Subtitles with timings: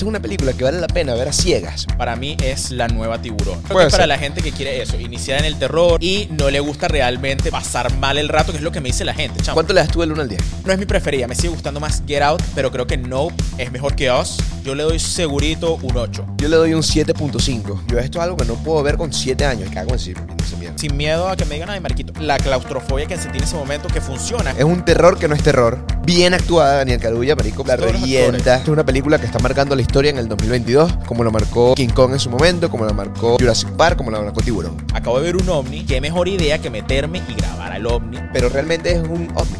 [0.00, 1.84] Es una película que vale la pena ver a ciegas.
[1.98, 3.60] Para mí es la nueva tiburón.
[3.60, 6.48] Creo que es para la gente que quiere eso, iniciar en el terror y no
[6.48, 9.42] le gusta realmente pasar mal el rato, que es lo que me dice la gente.
[9.42, 9.56] chamo.
[9.56, 10.40] ¿Cuánto le das tú del 1 al 10?
[10.64, 13.70] No es mi preferida, me sigue gustando más Get Out, pero creo que Nope es
[13.70, 14.38] mejor que Us.
[14.64, 16.26] Yo le doy segurito un 8.
[16.36, 17.86] Yo le doy un 7.5.
[17.86, 19.70] Yo esto es algo que no puedo ver con 7 años.
[19.70, 20.14] Cago en sí,
[20.58, 20.78] mierda.
[20.78, 23.88] Sin miedo a que me digan, ay, Marquito, la claustrofobia que sentí en ese momento
[23.88, 24.50] que funciona.
[24.52, 25.78] Es un terror que no es terror.
[26.04, 27.64] Bien actuada, Daniel Carulla, marico.
[27.66, 28.56] La Todos revienta.
[28.56, 31.88] Es una película que está marcando la historia en el 2022, como lo marcó King
[31.88, 34.76] Kong en su momento, como lo marcó Jurassic Park, como lo marcó Tiburón.
[34.92, 38.18] Acabo de ver un ovni, qué mejor idea que meterme y grabar al ovni.
[38.32, 39.56] Pero realmente es un ovni.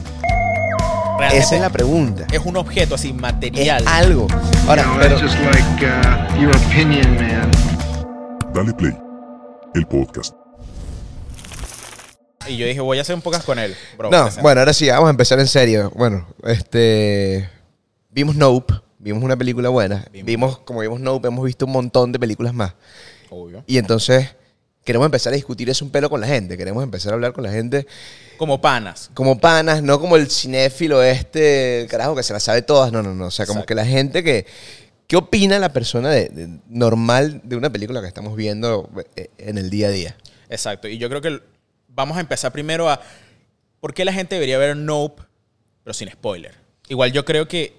[1.20, 2.26] Realmente Esa es la pregunta.
[2.32, 3.84] es un objeto así, Es material.
[3.86, 4.26] algo.
[4.66, 7.50] Ahora, you know, pero just like uh, your opinion, man.
[8.54, 8.96] Dale Play,
[9.74, 10.34] el podcast.
[12.48, 13.76] Y yo dije, voy a hacer un pocas con él.
[13.98, 15.92] Bro, No, bueno, ahora sí, vamos a empezar en serio.
[15.94, 17.48] Bueno, este.
[18.10, 20.06] Vimos Nope, vimos una película buena.
[20.10, 20.26] Vimos.
[20.26, 22.72] Vimos, como vimos Nope, hemos visto un montón de películas más.
[23.28, 23.62] Obvio.
[23.66, 24.34] Y entonces
[24.84, 26.56] queremos empezar a discutir eso un pelo con la gente.
[26.56, 27.86] Queremos empezar a hablar con la gente
[28.36, 29.10] Como panas.
[29.14, 32.90] como panas, no como el cinéfilo este, carajo, que se las sabe todas.
[32.92, 33.26] No, no, no.
[33.26, 33.68] O sea, como Exacto.
[33.68, 34.46] que la gente que.
[35.06, 39.58] ¿Qué opina la persona de, de- normal de una película que estamos viendo eh, en
[39.58, 40.16] el día a día?
[40.48, 40.86] Exacto.
[40.86, 41.40] Y yo creo que
[41.88, 43.00] vamos a empezar primero a
[43.80, 45.22] por qué la gente debería ver Nope,
[45.82, 46.54] pero sin spoiler.
[46.88, 47.74] Igual yo creo que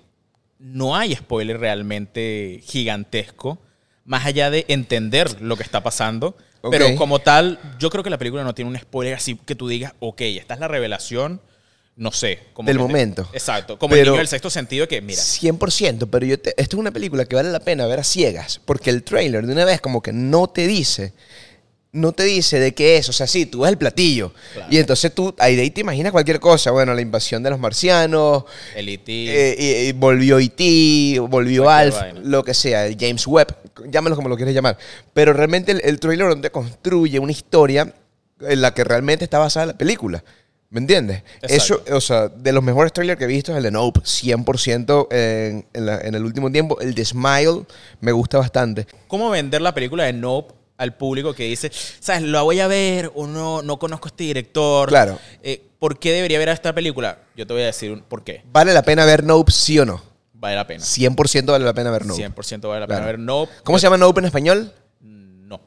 [0.60, 3.60] no hay spoiler realmente gigantesco,
[4.04, 6.36] más allá de entender lo que está pasando.
[6.70, 9.68] Pero como tal, yo creo que la película no tiene un spoiler así que tú
[9.68, 11.42] digas, ok, esta es la revelación,
[11.96, 12.40] no sé.
[12.54, 13.28] Como Del te- momento.
[13.34, 13.80] exacto.
[13.80, 16.80] Como Pero- el niño del sexto sentido que, mira, 100%, pero yo te- esto es
[16.80, 19.82] una película que vale la pena ver a ciegas, porque el trailer de una vez
[19.82, 21.14] como que no te dice,
[21.94, 24.72] no te dice de qué es, o sea, sí, tú ves el platillo, Claro.
[24.74, 27.60] y entonces tú ahí de ahí te imaginas cualquier cosa, bueno, la invasión de los
[27.60, 32.96] marcianos, el E.T., eh, y- y volvió E.T., volvió Cualquier Alf, lo que sea, el
[32.98, 33.58] James Webb,
[33.90, 34.78] llámalo como lo quieres llamar,
[35.14, 37.94] pero realmente el, el trailer donde construye una historia
[38.42, 40.24] en la que realmente está basada la película.
[40.70, 41.24] ¿Me entiendes?
[41.42, 41.84] Exacto.
[41.90, 45.08] Eso, o sea, de los mejores trailers que he visto es el de Nope, 100%
[45.12, 46.80] en, en, la- en el último tiempo.
[46.80, 47.66] El de Smile
[48.00, 48.88] me gusta bastante.
[49.08, 51.70] ¿Cómo vender la película de Nope al público que dice,
[52.00, 54.88] sabes, lo voy a ver o no, no conozco a este director?
[54.88, 55.20] Claro.
[55.44, 57.20] Eh, ¿Por qué debería ver esta película?
[57.36, 58.42] Yo te voy a decir un por qué.
[58.52, 60.02] ¿Vale la pena ver Nope, sí o no?
[60.42, 60.84] Vale la pena.
[60.84, 62.22] 100% vale la pena ver Nope.
[62.22, 63.06] 100% vale la pena Claro.
[63.06, 63.54] ver Nope.
[63.64, 64.74] ¿Cómo se llama Nope en español?
[65.00, 65.62] No.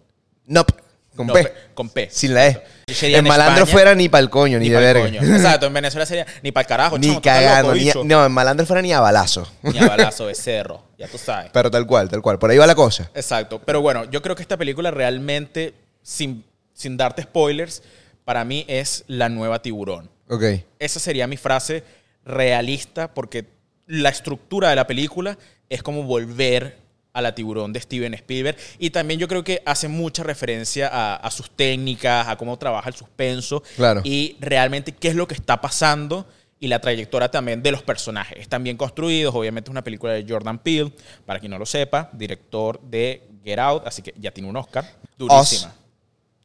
[0.47, 0.75] Nope.
[1.15, 1.53] Con Nope, P.
[1.75, 2.09] Con P.
[2.11, 2.63] Sin la E.
[2.89, 5.03] Yo sería En en malandro España, fuera ni pa'l coño, ni, de pa'l verga.
[5.05, 5.21] coño.
[5.37, 6.99] Exacto, en Venezuela sería ni para el carajo.
[6.99, 7.69] Ni chamo, tú estás cagando.
[7.69, 8.03] loco, Ni, bicho.
[8.05, 9.49] no, en malandro fuera ni a balazo.
[9.63, 11.53] Ni a balazo de cerro, ya tú sabes.
[11.53, 12.41] Pero tal cual, tal cual.
[12.41, 13.09] Por ahí va la cosa.
[13.15, 13.61] Exacto.
[13.65, 17.85] Pero bueno, yo creo que esta película realmente, sin, sin darte spoilers,
[18.25, 20.11] para mí es la nueva tiburón.
[20.29, 20.43] Ok.
[20.81, 21.85] Esa sería mi frase
[22.25, 23.47] realista porque
[23.87, 26.79] la estructura de la película es como volver
[27.13, 31.15] a la tiburón de Steven Spielberg y también yo creo que hace mucha referencia a,
[31.17, 34.01] a sus técnicas, a cómo trabaja el suspenso Claro.
[34.05, 36.27] y realmente qué es lo que está pasando
[36.59, 38.39] y la trayectoria también de los personajes.
[38.39, 40.93] Están bien construidos, obviamente es una película de Jordan Peele,
[41.27, 44.85] para quien no lo sepa, director de Get Out, así que ya tiene un Oscar.
[45.19, 45.75] Durísima.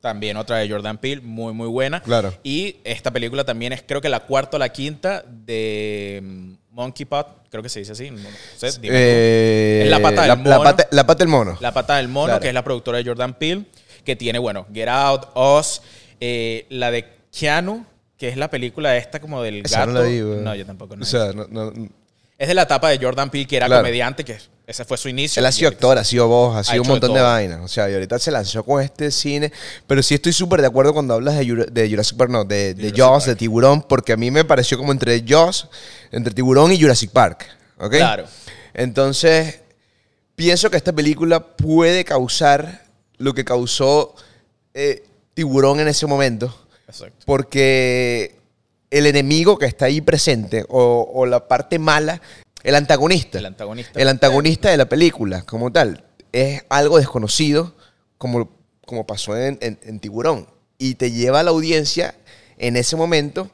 [0.02, 2.02] También otra de Jordan Peele, muy, muy buena.
[2.02, 2.34] Claro.
[2.42, 7.06] Y esta película también es, creo que la cuarta o la quinta de mm, Monkey
[7.06, 8.10] Pot, creo que se dice así.
[8.10, 8.20] No,
[8.56, 8.70] sé.
[8.84, 10.64] Eh, Es la pata del la, mono.
[10.64, 11.58] pata, la pata del mono.
[11.60, 12.40] La pata del mono, Claro.
[12.42, 13.66] que es la productora de Jordan Peele,
[14.06, 15.82] que tiene, bueno, Get Out, Us,
[16.22, 17.06] eh, la de
[17.38, 17.86] Keanu,
[18.18, 19.92] que es la película esta como del Esa gato.
[19.92, 20.20] no la vi.
[20.20, 20.96] No, yo tampoco.
[20.96, 21.74] No O sea, no, no-
[22.38, 23.82] es de la etapa de Jordan Peele, que era Claro.
[23.82, 24.38] comediante, que
[24.70, 25.40] ese fue su inicio.
[25.40, 27.28] él ha sido actor, ha sido voz, ha sido un de montón de todo.
[27.28, 27.60] vainas.
[27.62, 29.52] O sea, y ahorita se lanzó con este cine.
[29.88, 32.74] Pero sí estoy súper de acuerdo cuando hablas de, Jura- de Jurassic Park, no, de,
[32.76, 33.36] de Jurassic Jaws, de.
[33.36, 35.68] Tiburón, porque a mí me pareció como entre Jaws,
[36.12, 37.48] entre Tiburón y Jurassic Park.
[37.80, 37.92] ¿Ok?
[37.96, 38.26] Claro.
[38.74, 39.60] Entonces,
[40.36, 42.84] pienso que esta película puede causar
[43.18, 44.16] lo que causó
[44.74, 45.04] eh,
[45.34, 46.56] Tiburón en ese momento.
[46.88, 47.24] Exacto.
[47.26, 48.36] Porque
[48.92, 52.22] el enemigo que está ahí presente, o, o la parte mala,
[52.64, 53.40] el antagonista.
[53.40, 54.00] El antagonista.
[54.00, 57.74] El antagonista de la película, como tal, es algo desconocido,
[58.18, 58.50] como,
[58.86, 60.48] como pasó en, en- en Tiburón.
[60.78, 62.16] Y te lleva a la audiencia
[62.58, 63.50] en ese momento,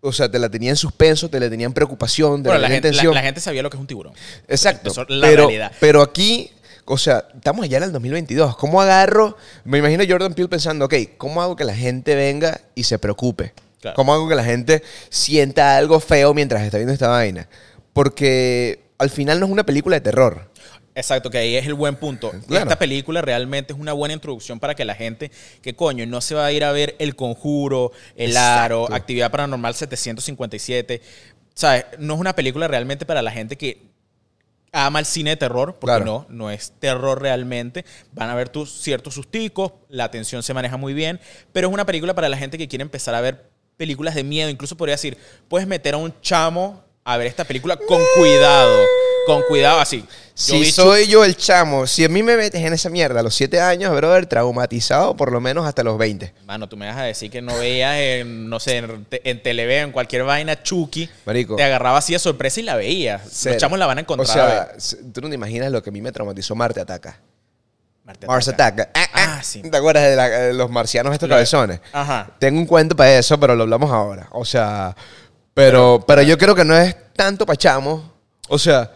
[0.00, 2.68] o sea, te la tenía en suspenso, te la tenía en preocupación, te Bueno, la
[2.68, 4.12] gente, la, la gente sabía lo que es un tiburón.
[4.46, 4.90] Exacto.
[4.90, 5.72] Eso la pero, realidad.
[5.80, 6.50] pero aquí,
[6.84, 8.56] o sea, estamos allá en el 2022.
[8.56, 9.36] ¿Cómo agarro?
[9.64, 13.52] Me imagino Jordan Peele pensando, ok, ¿cómo hago que la gente venga y se preocupe?
[13.80, 13.94] Claro.
[13.96, 17.48] ¿Cómo hago que la gente sienta algo feo mientras está viendo esta vaina?
[17.98, 20.52] Porque al final no es una película de terror.
[20.94, 22.30] Exacto, que ahí es el buen punto.
[22.46, 22.62] Claro.
[22.62, 26.36] Esta película realmente es una buena introducción para que la gente, que coño, no se
[26.36, 28.94] va a ir a ver El Conjuro, El Aro, Exacto.
[28.94, 31.02] Actividad Paranormal 757.
[31.54, 31.86] ¿Sabes?
[31.98, 33.82] No es una película realmente para la gente que
[34.70, 36.04] ama el cine de terror, porque Claro.
[36.04, 37.84] no, no es terror realmente.
[38.12, 41.18] Van a ver tus ciertos susticos, la atención se maneja muy bien,
[41.52, 44.50] pero es una película para la gente que quiere empezar a ver películas de miedo.
[44.50, 45.18] Incluso podría decir,
[45.48, 48.84] puedes meter a un chamo a ver esta película con cuidado.
[49.26, 50.00] Con cuidado, así.
[50.00, 53.22] Yo Si soy yo el chamo, si a mí me metes en esa mierda a
[53.22, 56.32] los 7 años, brother, traumatizado por lo menos hasta los 20.
[56.46, 59.84] Mano, tú me vas a decir que no veías en, no sé, en, en Televeo,
[59.84, 61.10] en cualquier vaina, Chucky.
[61.26, 61.56] Marico.
[61.56, 63.22] Te agarraba así de sorpresa y la veías.
[63.30, 63.54] Cero.
[63.54, 64.28] Los chamos la van a encontrar.
[64.28, 67.18] O sea, s- tú no te imaginas lo que a mí me traumatizó Marte Ataca.
[68.04, 68.82] Marte Mars Ataca.
[68.84, 68.90] Ataca.
[68.94, 69.34] Ah, ah.
[69.38, 69.60] Ah, sí.
[69.62, 71.80] ¿Te acuerdas de, la- de los marcianos estos cabezones?
[71.92, 72.30] Ajá.
[72.38, 74.28] Tengo un cuento para eso, pero lo hablamos ahora.
[74.32, 74.96] O sea,
[75.58, 78.00] pero, pero yo creo que no es tanto pa' chamos.
[78.48, 78.92] O sea,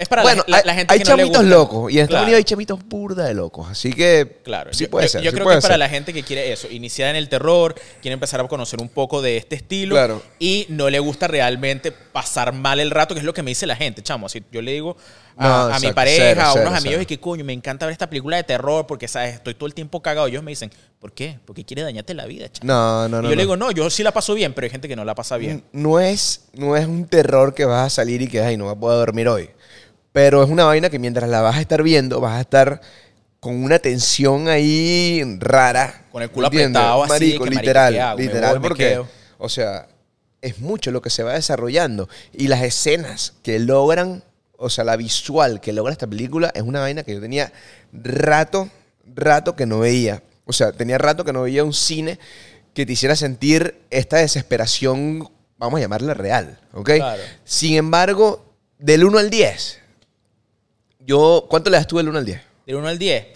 [0.00, 1.90] Es para bueno, la, la- hay, la gente hay que no le gusta- locos.
[1.92, 2.22] Y en Estados Claro.
[2.26, 3.66] Unidos hay chamitos burda de locos.
[3.68, 5.22] Así que Claro, sí yo, puede yo- ser.
[5.22, 5.78] Yo sí creo que para ser.
[5.78, 9.20] la gente que quiere eso, iniciar en el terror, quiere empezar a conocer un poco
[9.22, 10.22] de este estilo Claro.
[10.38, 13.66] y no le gusta realmente pasar mal el rato, que es lo que me dice
[13.66, 14.26] la gente, chamo.
[14.26, 14.96] Así, yo le digo
[15.36, 17.84] a, No, a mi pareja, cero, a cero, unos amigos, y que coño, me encanta
[17.84, 19.34] ver esta película de terror porque, ¿sabes?
[19.34, 20.28] Estoy todo el tiempo cagado.
[20.28, 21.40] Ellos me dicen, ¿por qué?
[21.44, 22.68] Porque quiere dañarte la vida, chamo.
[22.72, 23.30] No, no, y no.
[23.30, 25.16] yo le digo, no, yo sí la paso bien, pero hay gente que no la
[25.16, 25.64] pasa bien.
[25.72, 28.74] No es, no es un terror que vas a salir y que ay, no voy
[28.74, 29.50] a poder dormir hoy.
[30.12, 32.80] Pero es una vaina que mientras la vas a estar viendo, vas a estar
[33.40, 36.06] con una tensión ahí rara.
[36.10, 36.82] Con el culo ¿entiendes?
[36.82, 37.92] apretado así, Marico, que, marico, literal.
[37.92, 38.18] ¿qué hago?
[38.18, 39.02] ¿Me literal, voy, porque,
[39.38, 39.88] o sea,
[40.40, 42.08] es mucho lo que se va desarrollando.
[42.32, 44.22] Y las escenas que logran,
[44.56, 47.52] o sea, la visual que logra esta película es una vaina que yo tenía
[47.92, 48.68] rato,
[49.14, 50.22] rato que no veía.
[50.44, 52.18] O sea, tenía rato que no veía un cine
[52.74, 55.28] que te hiciera sentir esta desesperación,
[55.58, 56.90] vamos a llamarla real, ¿ok?
[56.96, 57.22] Claro.
[57.44, 58.44] Sin embargo,
[58.78, 59.80] del 1 al 10,
[61.08, 62.40] yo, ¿cuánto le das tú del 1 al 10?
[62.66, 63.26] Del 1 al 10.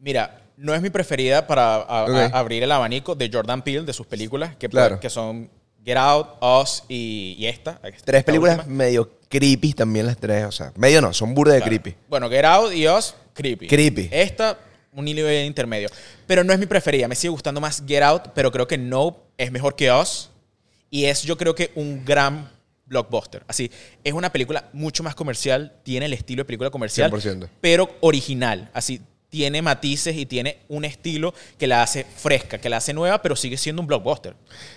[0.00, 2.34] Mira, no es mi preferida para a- a- Ok.
[2.34, 4.98] abrir el abanico de Jordan Peele, de sus películas, que, Claro.
[5.00, 5.48] que son
[5.84, 7.80] Get Out, Us y, y esta.
[7.82, 8.74] esta Tres películas última.
[8.74, 11.70] medio creepy también las tres, o sea, medio no, son burda de Claro.
[11.70, 11.96] creepy.
[12.08, 13.66] Bueno, Get Out y Us, creepy.
[13.68, 14.08] Creepy.
[14.10, 14.58] Esta,
[14.92, 15.88] un nivel intermedio.
[16.26, 17.06] Pero no es mi preferida.
[17.08, 20.30] Me sigue gustando más Get Out, pero creo que Nope es mejor que Us.
[20.90, 22.50] Y es, yo creo que, un gran
[22.90, 23.42] blockbuster.
[23.48, 23.70] Así,
[24.04, 27.48] es una película mucho más comercial, tiene el estilo de película comercial, 100%.
[27.62, 28.68] pero original.
[28.74, 29.00] Así,
[29.30, 33.36] tiene matices y tiene un estilo que la hace fresca, que la hace nueva, pero
[33.36, 34.34] sigue siendo un blockbuster.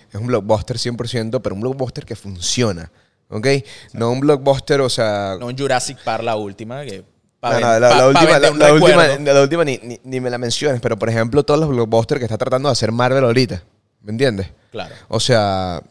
[0.10, 2.92] Es un blockbuster 100%, pero un blockbuster que funciona,
[3.30, 3.48] ¿ok?
[3.94, 5.38] No un blockbuster, o sea...
[5.40, 7.04] No un Jurassic Park la última, que
[7.42, 10.80] No, no, la, última, la, la última, la última ni, ni- ni me la menciones,
[10.82, 13.64] pero por ejemplo, todos los blockbusters que está tratando de hacer Marvel ahorita,
[14.04, 14.50] ¿me entiendes?
[14.72, 14.94] Claro.
[15.08, 15.82] O sea,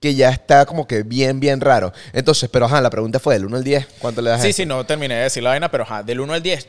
[0.00, 1.92] que ya está como que bien, bien raro.
[2.12, 4.48] Entonces, pero ajá, la pregunta fue del 1 al 10, ¿cuánto le das a Sí,
[4.50, 4.62] esto?
[4.62, 6.68] sí, no terminé de decir la vaina, pero ajá, del 1 al 10,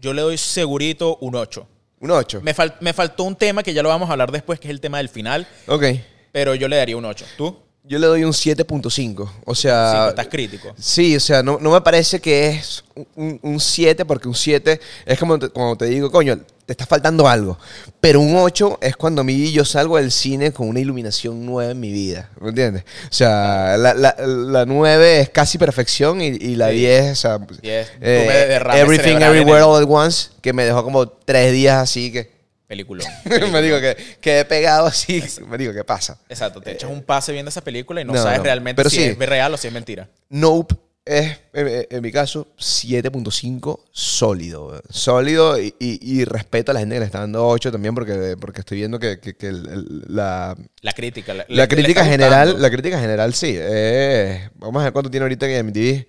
[0.00, 1.66] yo le doy segurito un 8.
[2.00, 2.40] Un 8.
[2.42, 4.70] Me, fal- me faltó un tema que ya lo vamos a hablar después, que es
[4.70, 5.84] el tema del final, Ok.
[6.30, 7.24] pero yo le daría un 8.
[7.36, 7.58] ¿Tú?
[7.82, 9.28] Yo le doy un 7.5.
[9.44, 10.10] O sea...
[10.10, 10.72] estás crítico.
[10.78, 12.84] Sí, o sea, no, no me parece que es
[13.16, 16.84] un- un 7, porque un 7 es como te, cuando te digo, coño, te está
[16.84, 17.58] faltando algo.
[17.98, 21.70] Pero un 8 es cuando a mí yo salgo del cine con una iluminación nueva
[21.70, 22.28] en mi vida.
[22.42, 22.84] ¿Me entiendes?
[23.04, 26.74] O sea, la, la, la 9 es casi perfección y, y la Sí.
[26.76, 31.08] 10, o sea, 10, tú eh, Everything Everywhere All at Once, que me dejó como
[31.08, 32.36] tres días así que.
[32.66, 33.02] Película.
[33.50, 35.24] me digo que quedé pegado así.
[35.46, 36.18] Me digo, ¿qué pasa?
[36.28, 38.44] Exacto, te echas un pase viendo esa película y no, no, sabes no.
[38.44, 39.02] realmente Pero si sí.
[39.04, 40.06] es real o si es mentira.
[40.28, 40.76] Nope
[41.08, 44.80] es, en, en mi caso, 7.5 sólido.
[44.90, 48.36] Sólido y, y- y respeto a la gente que le está dando 8 también porque,
[48.40, 51.34] porque estoy viendo que, que- que el- el- la, La crítica.
[51.48, 52.62] La, crítica general, gustando.
[52.62, 53.54] la crítica general sí.
[53.56, 56.06] eh, vamos a ver cuánto tiene ahorita que MTV.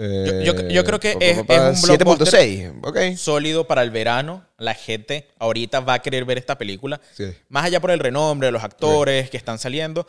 [0.00, 2.28] Yo- yo- yo creo que es- es un blockbuster.
[2.40, 3.16] 7.6, ok.
[3.16, 4.44] Sólido para el verano.
[4.56, 7.00] La gente ahorita va a querer ver esta película.
[7.16, 7.24] Sí.
[7.48, 10.06] Más allá por el renombre de los actores que están saliendo,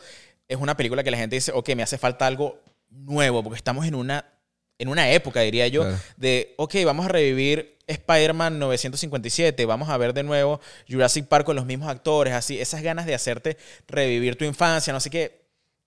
[0.48, 3.86] es una película que la gente dice, ok, me hace falta algo nuevo, porque estamos
[3.86, 4.24] en una,
[4.78, 5.98] en una época, diría yo, Claro.
[6.16, 11.56] de, ok, vamos a revivir Spider-Man 957, vamos a ver de nuevo Jurassic Park con
[11.56, 13.56] los mismos actores, así, esas ganas de hacerte
[13.88, 15.40] revivir tu infancia, no sé qué,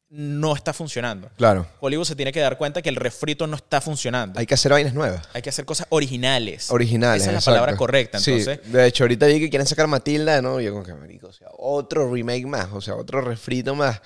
[0.10, 1.32] no está funcionando.
[1.38, 1.66] Claro.
[1.80, 4.40] Hollywood se tiene que dar cuenta que el refrito no está funcionando.
[4.40, 5.28] Hay que hacer vainas nuevas.
[5.34, 6.70] Hay que hacer cosas originales.
[6.70, 7.24] Originales.
[7.24, 7.56] Esa es la exacto.
[7.56, 8.20] palabra correcta.
[8.20, 10.62] Sí, Entonces, de hecho, ahorita vi que quieren sacar Matilda, ¿no?
[10.62, 14.02] Y yo como que, marico, o sea, otro remake más, o sea, otro refrito más.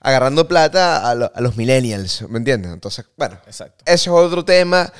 [0.00, 2.72] Agarrando plata a, lo- a los millennials, ¿me entiendes?
[2.72, 3.84] Entonces, bueno, exacto.
[3.86, 4.92] eso es otro tema.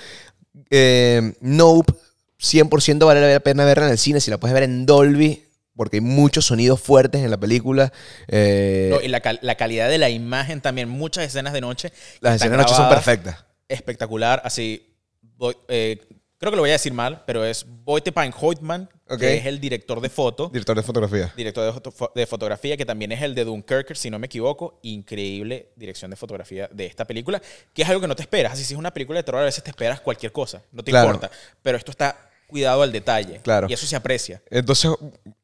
[0.70, 1.92] Eh, nope,
[2.40, 4.20] 100% vale la pena verla en el cine.
[4.20, 5.44] Si la puedes ver en Dolby,
[5.76, 7.92] porque hay muchos sonidos fuertes en la película.
[8.26, 11.92] Eh, No, y la, cal- la calidad de la imagen también, muchas escenas de noche.
[12.20, 13.44] las escenas de noche son perfectas.
[13.68, 14.84] Espectacular, así.
[15.36, 16.04] voy- eh,
[16.38, 20.00] creo que lo voy a decir mal, pero es Boytepan Hoytman, que es el director
[20.00, 21.32] de foto, Director de fotografía.
[21.36, 24.78] director de, foto- de fotografía, que también es el de Dunkirk, si no me equivoco.
[24.82, 27.42] Increíble dirección de fotografía de esta película,
[27.74, 28.52] que es algo que no te esperas.
[28.52, 30.90] Así si es una película de terror, a veces te esperas cualquier cosa, no te
[30.90, 31.06] Claro.
[31.08, 31.30] importa.
[31.62, 33.40] Pero esto está cuidado al detalle.
[33.42, 33.66] Claro.
[33.68, 34.40] Y eso se aprecia.
[34.50, 34.90] Entonces,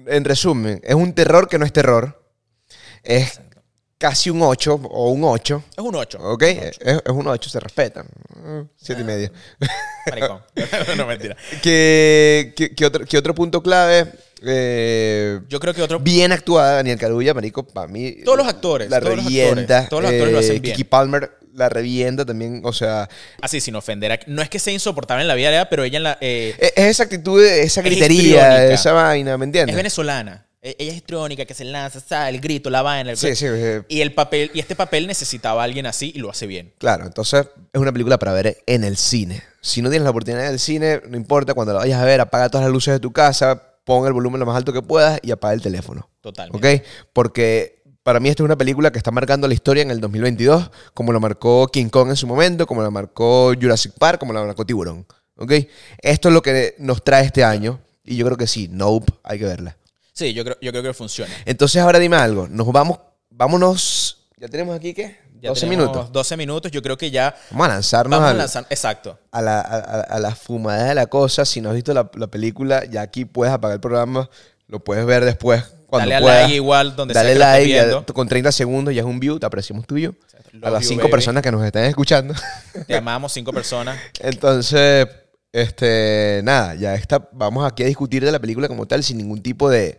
[0.06, 2.22] en resumen, es un terror que no es terror.
[3.02, 3.40] Es
[4.04, 5.62] casi un 8 o un 8.
[5.78, 6.18] Es un 8.
[6.20, 6.42] ¿Ok?
[6.42, 8.04] Es, es un 8, se respeta.
[8.76, 9.30] 7 y medio.
[10.10, 10.40] Maricón.
[10.98, 11.34] no, mentira.
[11.62, 14.12] ¿Qué, qué- qué otro, qué otro punto clave?
[14.46, 16.00] Eh, Yo creo que otro.
[16.00, 18.16] bien actuada, Daniel Carulla, marico, para mí.
[18.26, 19.78] Todos los actores, La todos los revienta.
[19.78, 20.76] actores, todos los actores lo hacen eh, bien.
[20.76, 23.08] Kiki Palmer la revienta también, o sea.
[23.40, 24.20] Así, sin ofender.
[24.26, 26.18] No es que sea insoportable en la vida real, pero ella en la.
[26.20, 29.74] eh, Es es esa actitud, esa Es gritería, esa vaina, ¿me es entiendes?
[29.76, 30.46] venezolana.
[30.64, 32.34] E- Ella es histriónica, que se lanza, ¿sabes?
[32.34, 33.10] el grito, la vaina.
[33.10, 36.18] el- Sí, sí, eh, Y, el papel, y este papel necesitaba a alguien así y
[36.20, 36.72] lo hace bien.
[36.78, 39.42] Claro, entonces es una película para ver en el cine.
[39.60, 42.48] Si no tienes la oportunidad del cine, no importa, cuando la vayas a ver, apaga
[42.48, 45.30] todas las luces de tu casa, pon el volumen lo más alto que puedas y
[45.32, 46.08] apaga el teléfono.
[46.22, 46.76] Totalmente.
[46.78, 46.82] ¿Ok?
[47.12, 50.70] Porque para mí esta es una película que está marcando la historia en el 2022,
[50.94, 54.44] como lo marcó King Kong en su momento, como lo marcó Jurassic Park, como lo
[54.46, 55.06] marcó Tiburón.
[55.36, 55.52] ¿Ok?
[55.98, 59.38] Esto es lo que nos trae este año y yo creo que sí, Nope, hay
[59.38, 59.76] que verla.
[60.14, 61.32] Sí, yo creo, yo creo que funciona.
[61.44, 62.98] Entonces ahora dime algo, nos vamos,
[63.30, 65.18] vámonos, ya tenemos aquí qué?
[65.40, 66.12] Ya 12 tenemos minutos.
[66.12, 68.66] 12 minutos, yo creo que ya Vamos a lanzarnos vamos a lanzar.
[68.70, 69.18] Exacto.
[69.30, 71.44] a la, a, a- la fumada de la cosa.
[71.44, 74.30] Si no has visto la, la película, ya aquí puedes apagar el programa.
[74.68, 76.40] Lo puedes ver después cuando Dale a puedas.
[76.44, 77.74] like igual donde sea Dale que lo estés like.
[77.74, 78.14] ya- viendo.
[78.14, 79.38] con 30 segundos ya es un view.
[79.38, 80.14] Te apreciamos tuyo.
[80.52, 81.10] Love A las you, 5 baby.
[81.10, 82.32] personas que nos están escuchando.
[82.86, 83.98] Te amamos cinco personas.
[84.20, 85.06] Entonces,
[85.54, 87.28] este, nada, ya está.
[87.32, 89.98] Vamos aquí a discutir de la película como tal sin ningún tipo de, de,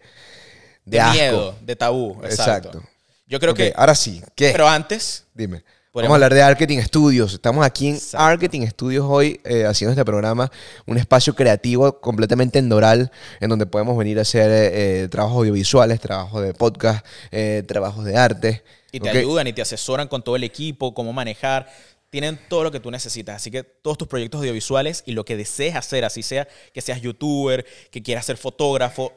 [0.86, 1.14] De, asco.
[1.14, 2.12] miedo, de tabú.
[2.24, 2.68] Exacto.
[2.70, 2.90] Exacto.
[3.28, 3.74] Yo creo que.
[3.76, 4.22] ahora sí.
[4.36, 4.52] ¿Qué?
[4.52, 5.64] Pero antes, Dime.
[5.92, 7.34] Podemos- Vamos a hablar de Marketing Studios.
[7.36, 8.18] Estamos aquí en Exacto.
[8.26, 10.52] Marketing Studios hoy eh, haciendo este programa,
[10.86, 13.10] un espacio creativo completamente endoral
[13.40, 18.18] en donde podemos venir a hacer eh, trabajos audiovisuales, trabajos de podcast, eh, trabajos de
[18.18, 18.62] arte.
[18.92, 21.70] y te ayudan y te asesoran con todo el equipo, cómo manejar.
[22.16, 23.36] Tienen todo lo que tú necesitas.
[23.36, 27.02] Así que todos tus proyectos audiovisuales y lo que desees hacer, así sea que seas
[27.02, 29.12] youtuber, que quieras ser fotógrafo,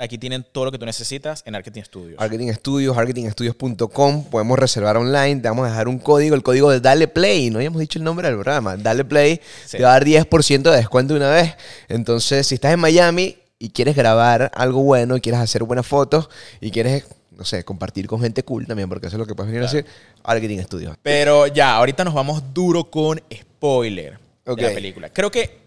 [0.00, 2.18] aquí tienen todo lo que tú necesitas en Marketing Studios.
[2.18, 4.24] Marketing Studios, marketingstudios.com.
[4.24, 5.36] Podemos reservar online.
[5.40, 7.50] Te vamos a dejar un código, el código de Dale Play.
[7.50, 8.76] No habíamos dicho el nombre del programa.
[8.76, 9.76] Dale Play Sí.
[9.76, 11.54] te va a dar 10% de descuento de una vez.
[11.88, 16.28] Entonces, si estás en Miami y quieres grabar algo bueno, y quieres hacer buenas fotos
[16.60, 17.04] y quieres,
[17.40, 19.66] no sé, compartir con gente cool también, porque eso es lo que puedes venir a
[19.66, 19.86] hacer,
[20.22, 20.96] Marketing Studios.
[21.02, 25.08] Pero ya, ahorita nos vamos duro con spoiler de la película.
[25.08, 25.60] Creo que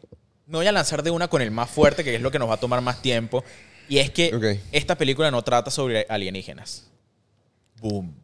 [0.46, 2.48] me voy a lanzar de una con el más fuerte, que es lo que nos
[2.48, 3.44] va a tomar más tiempo.
[3.90, 6.92] Y es que esta película no trata sobre alienígenas.
[7.82, 8.23] Boom.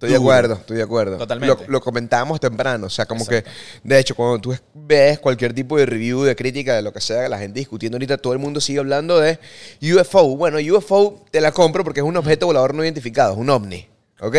[0.00, 1.18] Estoy de acuerdo, estoy de acuerdo.
[1.18, 1.64] Totalmente.
[1.66, 3.44] Lo, lo comentábamos temprano, o sea, como que,
[3.84, 7.28] de hecho, cuando tú ves cualquier tipo de review, de crítica, de lo que sea,
[7.28, 9.38] la gente discutiendo ahorita, todo el mundo sigue hablando de
[9.82, 10.36] UFO.
[10.38, 13.86] Bueno, UFO te la compro porque es un objeto volador no identificado, es un ovni,
[14.20, 14.36] ¿ok?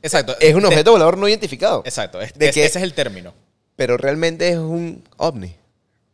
[0.00, 0.36] Exacto.
[0.38, 1.82] Es un De- objeto volador no identificado.
[1.84, 2.20] Exacto.
[2.22, 3.34] es- De es- que- ese es el término.
[3.74, 5.56] Pero realmente es un ovni.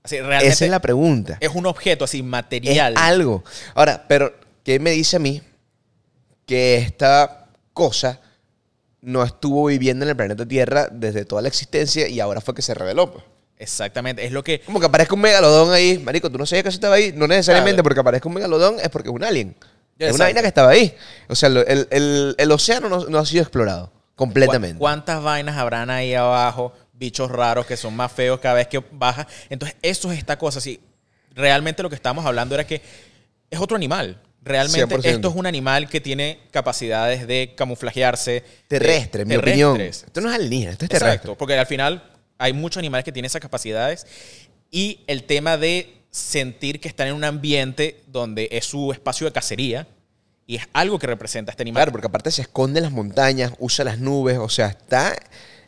[0.03, 1.37] Así, realmente Esa es la pregunta.
[1.39, 2.95] es un objeto así Es material.
[2.97, 3.45] algo.
[3.75, 4.33] Ahora, pero,
[4.65, 5.43] ¿qué me dice a mí
[6.47, 8.19] que esta cosa
[9.03, 12.63] no estuvo viviendo en el planeta Tierra desde toda la existencia y ahora fue que
[12.63, 13.13] se reveló?
[13.13, 13.25] pues?
[13.59, 14.25] Exactamente.
[14.25, 14.61] Es lo que.
[14.61, 15.99] Como que aparezca un megalodón ahí.
[15.99, 17.13] Marico, tú no sabías que eso estaba ahí.
[17.15, 17.83] No necesariamente Claro.
[17.85, 19.55] porque aparezca un megalodón es porque es un alien.
[19.99, 20.95] Es una vaina que estaba ahí.
[21.29, 24.75] O sea, el, el- el océano no, no ha sido explorado completamente.
[24.77, 26.73] ¿Cu- ¿Cuántas vainas habrán ahí abajo?
[26.95, 29.27] Bichos raros que son más feos cada vez que baja.
[29.51, 30.59] Entonces, eso es esta cosa.
[30.61, 30.81] Sí,
[31.35, 32.81] realmente lo que estamos hablando era que
[33.51, 34.19] es otro animal.
[34.43, 35.05] Realmente 100%.
[35.05, 38.43] esto es un animal que tiene capacidades de camuflajearse.
[38.69, 39.81] Terrestre, de- mi opinión.
[39.81, 41.15] Esto no es alienígena, esto es terrestre.
[41.15, 42.03] Exacto, porque al final
[42.39, 44.07] hay muchos animales que tienen esas capacidades
[44.71, 49.33] y el tema de sentir que están en un ambiente donde es su espacio de
[49.33, 49.87] cacería
[50.47, 51.81] y es algo que representa a este animal.
[51.83, 55.15] Claro, porque aparte se esconde en las montañas, usa las nubes, o sea, está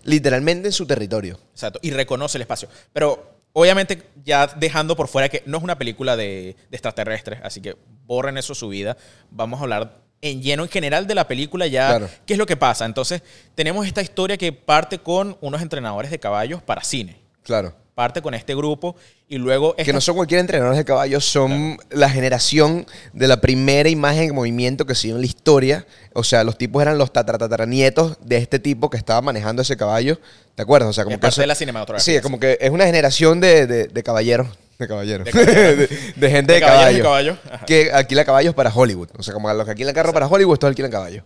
[0.03, 1.39] literalmente en su territorio.
[1.53, 2.69] Exacto, y reconoce el espacio.
[2.93, 7.61] Pero obviamente ya dejando por fuera que no es una película de, de extraterrestres, así
[7.61, 8.97] que borren eso su vida.
[9.31, 11.89] Vamos a hablar en lleno en general de la película ya.
[11.89, 12.09] Claro.
[12.25, 12.87] ¿Qué es lo que pasa?
[12.87, 13.23] Entonces,
[13.55, 17.21] tenemos esta historia que parte con unos entrenadores de caballos para cine.
[17.43, 17.75] Claro.
[17.95, 18.97] Parte con este grupo
[19.29, 19.77] y luego...
[19.77, 24.35] Que no son cualquier entrenadores de caballos, son la generación de la primera imagen en
[24.35, 25.87] movimiento que se dio en la historia.
[26.15, 30.19] O sea, los tipos eran los tataratataranietos de este tipo que estaba manejando ese caballo.
[30.55, 30.89] ¿Te acuerdas?
[30.89, 32.17] O sea, como Es que parte eso- de la cinematografía, Sí, sí.
[32.17, 34.47] es como que es una generación de, de- de caballeros.
[34.79, 35.27] De caballeros.
[35.27, 35.77] De caballeros.
[35.91, 37.03] de, de gente de, caballo.
[37.03, 37.39] caballos.
[37.51, 37.67] Ajá.
[37.67, 39.11] Que alquila caballos para Hollywood.
[39.19, 41.25] O sea, como los que alquilan carro para Hollywood, estos alquilan caballos.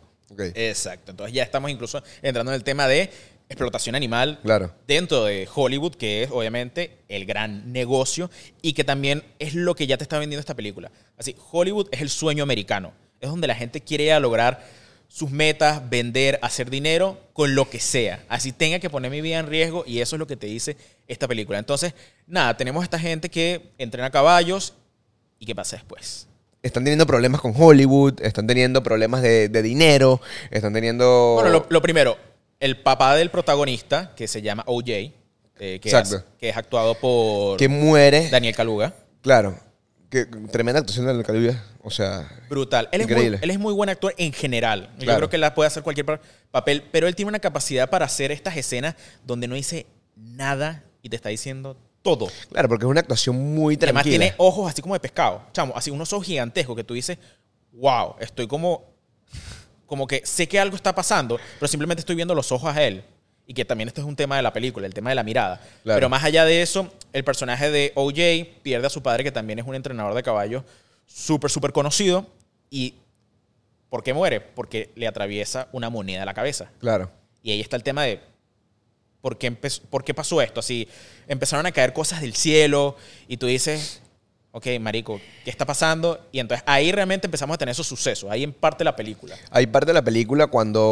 [0.55, 1.13] Exacto.
[1.13, 3.11] Entonces ya estamos incluso entrando en el tema de
[3.49, 4.73] explotación animal Claro.
[4.87, 8.31] dentro de Hollywood, que es obviamente el gran negocio
[8.63, 10.91] y que también es lo que ya te está vendiendo esta película.
[11.17, 12.93] Así, Hollywood es el sueño americano.
[13.21, 14.67] Es donde la gente quiere ir a lograr
[15.09, 18.25] sus metas, vender, hacer dinero con lo que sea.
[18.29, 20.77] Así tenga que poner mi vida en riesgo y eso es lo que te dice
[21.07, 21.59] esta película.
[21.59, 21.95] Entonces,
[22.27, 24.75] nada, tenemos esta gente que entrena caballos
[25.39, 26.27] y qué pasa después.
[26.63, 31.35] Están teniendo problemas con Hollywood, están teniendo problemas de, de dinero, están teniendo...
[31.35, 32.19] Bueno, lo, lo primero,
[32.61, 35.13] el papá del protagonista, que se llama OJ, eh,
[35.59, 36.17] que, Exacto.
[36.17, 38.29] es, que es actuado por que muere.
[38.31, 38.95] Daniel Kaluga.
[39.23, 39.59] Claro.
[40.11, 41.63] Que, tremenda actuación del Calibia.
[41.83, 42.89] O sea, Brutal.
[42.93, 44.91] Él es, muy, él es muy buen actor en general.
[44.99, 46.21] Yo creo que él puede hacer cualquier pa-
[46.51, 48.95] papel, pero él tiene una capacidad para hacer estas escenas
[49.25, 49.87] donde no dice
[50.17, 52.29] nada y te está diciendo todo.
[52.51, 54.25] claro, porque es una actuación muy Y Además tranquila.
[54.25, 55.43] tiene ojos así como de pescado.
[55.53, 57.19] Chamo, así unos ojos gigantescos que tú dices,
[57.73, 58.85] wow, estoy como,
[59.87, 63.05] como que sé que algo está pasando, pero simplemente estoy viendo los ojos a él.
[63.49, 65.61] Y que también este es un tema de la película, el tema de la mirada.
[65.85, 65.99] Claro.
[65.99, 69.61] Pero más allá de eso, el personaje de OJ pierde a su padre, que también
[69.61, 70.65] es un entrenador de caballos
[71.07, 72.27] súper, súper conocido.
[72.71, 72.95] ¿Y
[73.89, 74.41] por qué muere?
[74.41, 76.71] Porque le atraviesa una moneda a la cabeza.
[76.81, 77.09] Claro.
[77.43, 78.21] Y ahí está el tema de
[79.21, 80.59] por qué, por qué pasó esto.
[80.59, 80.89] Así
[81.29, 82.97] empezaron a caer cosas del cielo
[83.29, 84.03] y tú dices,
[84.57, 86.19] ok, marico, ¿qué está pasando?
[86.33, 88.31] Y entonces ahí realmente empezamos a tener esos sucesos.
[88.31, 89.37] Ahí en parte la película.
[89.51, 90.83] Hay parte de la película cuando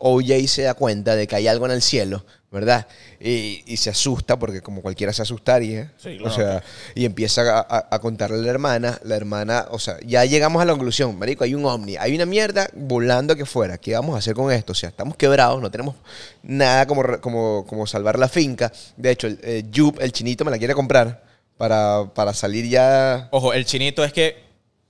[0.00, 2.86] OJ se da cuenta de que hay algo en el cielo, ¿verdad?
[3.20, 5.92] Y, y se asusta, porque como cualquiera se asustaría.
[5.98, 6.34] Sí, O claro.
[6.34, 6.62] sea,
[6.94, 8.98] y empieza a, a- a contarle a la hermana.
[9.04, 12.24] La hermana, o sea, ya llegamos a la conclusión, marico, hay un ovni, hay una
[12.24, 13.76] mierda volando aquí afuera.
[13.76, 14.72] ¿Qué vamos a hacer con esto?
[14.72, 15.94] O sea, estamos quebrados, no tenemos
[16.42, 18.72] nada como, re- como, como salvar la finca.
[18.96, 19.62] De hecho, el, eh,
[20.00, 21.28] el chinito, me la quiere comprar
[21.60, 23.28] para, para salir ya...
[23.32, 24.42] Ojo, el chinito es que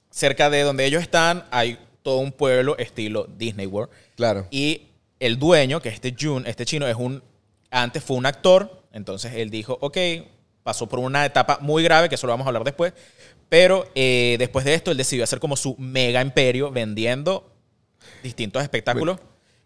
[0.08, 3.92] cerca de donde ellos están hay todo un pueblo estilo Disney World.
[4.14, 4.46] Claro.
[4.52, 4.82] Y
[5.18, 7.24] el dueño, que es este Jun, este chino, es un.
[7.72, 8.84] Antes fue un actor.
[8.92, 9.98] Entonces él dijo, ok,
[10.62, 12.92] pasó por una etapa muy grave, que eso lo vamos a hablar después.
[13.48, 17.50] Pero eh, después de esto, él decidió hacer como su mega imperio vendiendo
[18.22, 19.18] distintos espectáculos.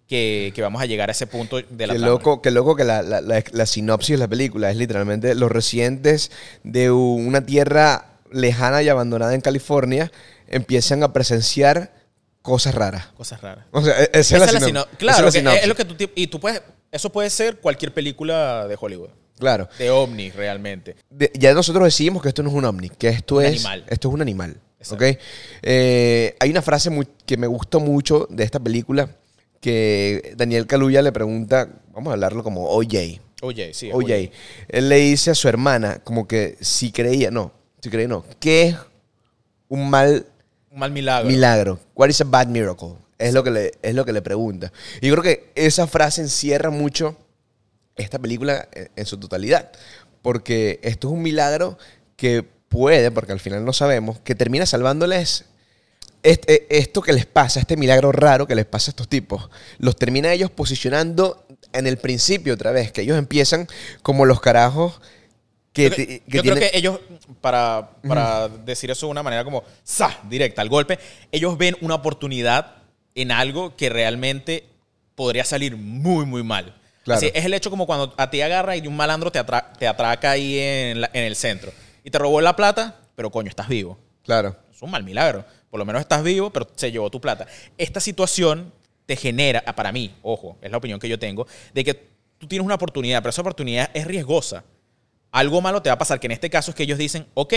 [0.09, 2.85] Que, que vamos a llegar a ese punto de la Qué loco, qué loco que
[2.85, 6.31] la, la- la- la sinopsis de la película es literalmente los residentes
[6.63, 10.13] de una tierra lejana y abandonada en California
[10.47, 11.91] empiezan a presenciar
[12.43, 13.07] cosas raras.
[13.17, 13.65] Cosas raras.
[13.71, 15.67] O sea, e- esa, Esa es la, es la sino- sino- esa Claro, es sinopsis.
[15.69, 16.11] lo que tú.
[16.15, 16.61] Y tú puedes.
[16.93, 19.09] Eso puede ser cualquier película de Hollywood.
[19.39, 19.69] Claro.
[19.79, 20.97] De ovni, realmente.
[21.09, 23.85] De- ya nosotros decidimos que esto no es un ovni, que esto Un es animal.
[23.89, 24.57] esto es un animal.
[24.79, 25.03] Exacto.
[25.03, 25.17] ¿ok?
[25.63, 29.09] Eh, hay una frase muy- que me gustó mucho de esta película
[29.65, 33.19] que Daniel Kaluuya le pregunta, vamos a hablarlo como OJ.
[33.41, 33.89] Oye, sí.
[33.91, 34.31] OJ.
[34.69, 37.51] Él le dice a su hermana como que si creía, no,
[37.81, 38.77] si creía no, ¿qué es
[39.69, 40.27] un mal
[40.71, 41.31] Un mal milagro.
[41.31, 41.81] milagro?
[41.95, 42.97] What is a bad miracle?
[43.19, 44.71] Es lo que le, es lo que le pregunta.
[45.01, 47.17] Y yo creo que esa frase encierra mucho
[47.97, 49.73] esta película en, en su totalidad.
[50.21, 51.79] Porque esto es un milagro
[52.17, 55.47] que puede, porque al final no sabemos, que termina salvándoles
[56.25, 59.95] este- esto que les pasa, este milagro raro que les pasa a estos tipos, los
[59.97, 63.69] termina ellos posicionando en el principio otra vez, que ellos empiezan
[64.03, 65.01] como los carajos
[65.73, 67.01] que, Yo, que- yo creo tienen- que ellos,
[67.41, 70.19] para, para decir eso de una manera como ¡sa!
[70.29, 70.99] directa, al golpe,
[71.33, 72.77] ellos ven una oportunidad
[73.17, 74.65] en algo que realmente
[75.17, 76.75] podría salir muy, muy mal.
[77.05, 77.19] Claro.
[77.19, 79.87] Así, es el hecho como cuando a ti agarra y un malandro te, atra- te
[79.87, 81.73] atraca ahí en, la- en el centro.
[82.03, 83.99] Y te robó la plata, pero coño, estás vivo.
[84.25, 84.57] Claro.
[84.75, 85.45] Es un mal milagro.
[85.75, 87.49] Por lo menos estás vivo, pero se llevó tu plata.
[87.77, 88.73] Esta situación
[89.07, 91.95] te genera, ah, para mí, ojo, es la opinión que yo tengo, de que
[92.39, 94.63] tú tienes una oportunidad, pero esa oportunidad es riesgosa.
[95.33, 97.55] Algo malo te va a pasar, que en este caso es que ellos dicen, ok,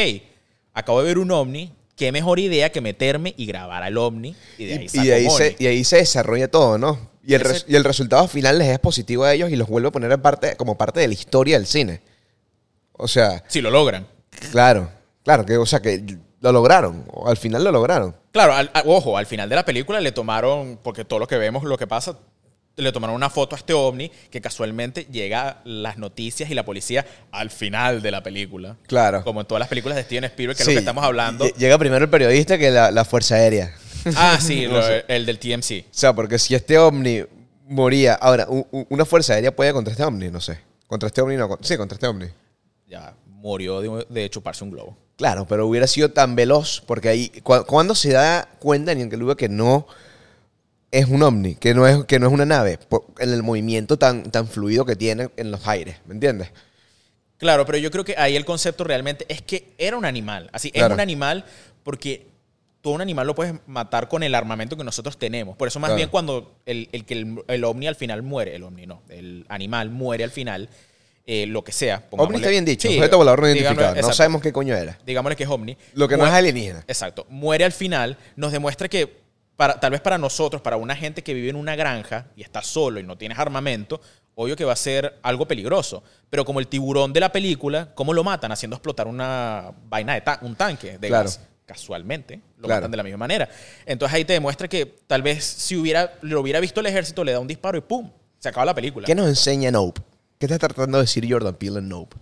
[0.73, 4.65] acabo de ver un ovni, qué mejor idea que meterme y grabar al ovni y
[4.65, 5.37] de ahí Y, y ahí money".
[5.51, 7.11] se, y ahí se desarrolla todo, ¿no?
[7.23, 9.89] Y el, res- y el resultado final les es positivo a ellos y los vuelve
[9.89, 12.01] a poner en parte, como parte de la historia del cine.
[12.93, 14.07] O sea, Si lo logran.
[14.51, 14.89] claro,
[15.23, 18.15] claro, que, o sea, que lo lograron, o al final lo lograron.
[18.31, 21.63] Claro, al- ojo, al final de la película le tomaron, porque todo lo que vemos,
[21.63, 22.17] lo que pasa,
[22.75, 26.63] le tomaron una foto a este ovni que casualmente llega a las noticias y la
[26.63, 28.77] policía al final de la película.
[28.85, 29.23] Claro.
[29.23, 31.45] Como en todas las películas de Steven Spielberg, que es Sí, lo que estamos hablando.
[31.45, 33.73] lle- Llega primero el periodista que la, la Fuerza Aérea.
[34.15, 35.85] Ah, sí, lo- el del TMC.
[35.85, 37.23] O sea, porque si este ovni
[37.67, 38.13] moría.
[38.13, 40.59] Ahora, u- u- una Fuerza Aérea puede contra este ovni, no sé.
[40.85, 41.49] Contra este ovni no.
[41.49, 42.27] con- sí, contra este ovni.
[42.87, 44.95] Ya murió de, de chuparse un globo.
[45.17, 49.17] Claro, pero hubiera sido tan veloz, porque ahí, cu- cuando se da cuenta en que
[49.17, 49.87] luego que no
[50.91, 53.97] es un ovni, que no es, que no es una nave, por- en el movimiento
[53.97, 56.51] tan, tan fluido que tiene en los aires, ¿me entiendes?
[57.37, 60.49] Claro, pero yo creo que ahí el concepto realmente es que era un animal.
[60.53, 60.93] Así, es Claro.
[60.95, 61.45] un animal
[61.83, 62.27] porque
[62.81, 65.55] todo un animal lo puedes matar con el armamento que nosotros tenemos.
[65.57, 65.97] Por eso más Claro.
[65.97, 69.45] bien cuando el, el que el, el ovni al final muere, el ovni no, el
[69.49, 70.69] animal muere al final,
[71.29, 72.03] eh, lo que sea.
[72.09, 72.87] OVNI está bien dicho.
[72.87, 73.95] Sí, objeto volador no identificado.
[74.01, 74.97] No sabemos qué coño era.
[75.05, 75.77] Digámosle que es ovni.
[75.93, 76.83] Lo que no es alienígena.
[76.87, 77.27] Exacto.
[77.29, 79.17] Muere al final, nos demuestra que
[79.57, 82.61] para, tal vez para nosotros, para una gente que vive en una granja y está
[82.63, 83.99] solo y no tienes armamento,
[84.35, 86.01] obvio que va a ser algo peligroso.
[86.29, 88.51] Pero como el tiburón de la película, ¿cómo lo matan?
[88.51, 91.25] Haciendo explotar una vaina de ta- un tanque de Claro.
[91.25, 91.41] gas.
[91.65, 92.81] Casualmente, lo Claro.
[92.81, 93.49] matan de la misma manera.
[93.85, 97.33] Entonces ahí te demuestra que tal vez si hubiera, lo hubiera visto el ejército, le
[97.33, 98.09] da un disparo y ¡pum!
[98.39, 99.05] Se acaba la película.
[99.05, 100.01] ¿Qué nos enseña Nope?
[100.39, 102.15] ¿Qué está tratando de decir Jordan Peele en Nope?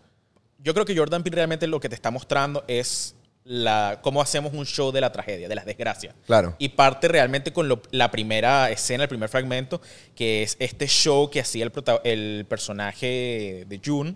[0.60, 4.54] Yo creo que Jordan Peele realmente lo que te está mostrando es la, cómo hacemos
[4.54, 6.16] un show de la tragedia, de las desgracias.
[6.26, 6.56] Claro.
[6.58, 9.82] Y parte realmente con lo- la primera escena, el primer fragmento,
[10.16, 11.70] que es este show que hacía
[12.04, 14.16] el, personaje de June,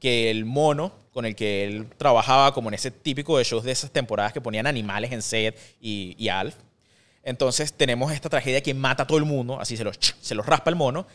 [0.00, 3.72] que el mono con el que él trabajaba, como en ese típico de shows de
[3.72, 6.56] esas temporadas que ponían animales en set y, y Alf.
[7.22, 10.46] Entonces tenemos esta tragedia que mata a todo el mundo, así se los, se los
[10.46, 11.06] raspa el mono,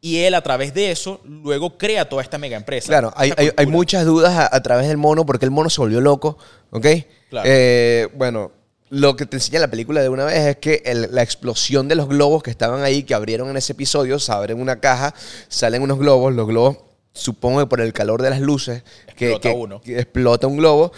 [0.00, 2.86] y él a través de eso luego crea toda esta mega empresa.
[2.88, 6.00] Claro, hay, hay- muchas dudas a, a través del mono porque el mono se volvió
[6.00, 6.38] loco,
[6.70, 6.86] ¿ok?
[7.28, 7.48] Claro.
[7.50, 8.52] Eh, bueno,
[8.88, 11.94] lo que te enseña la película de una vez es que el- la explosión de
[11.94, 15.14] los globos que estaban ahí, que abrieron en ese episodio, se abren una caja,
[15.48, 16.78] salen unos globos, los globos,
[17.12, 18.82] supongo que por el calor de las luces,
[19.16, 19.80] que, Explota que- uno.
[19.82, 20.92] que explota un globo.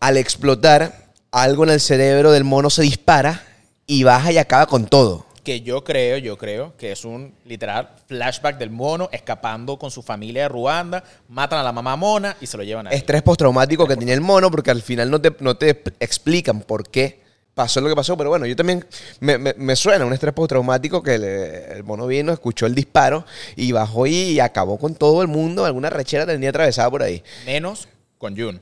[0.00, 3.44] Al explotar, algo en el cerebro del mono se dispara
[3.86, 5.24] y baja y acaba con todo.
[5.48, 10.02] Que yo creo, yo creo que es un literal flashback del mono escapando con su
[10.02, 12.96] familia de Ruanda, matan a la mamá mona y se lo llevan a él.
[12.96, 16.86] estrés postraumático que tenía el mono, porque al final no te, no te explican por
[16.90, 17.20] qué
[17.54, 18.14] pasó lo que pasó.
[18.18, 18.84] Pero bueno, yo también
[19.20, 23.24] me, me- me suena un estrés postraumático que el mono vino, escuchó el disparo
[23.56, 25.64] y bajó y acabó con todo el mundo.
[25.64, 27.22] Alguna rechera tenía atravesada por ahí.
[27.46, 28.60] Menos con Jun.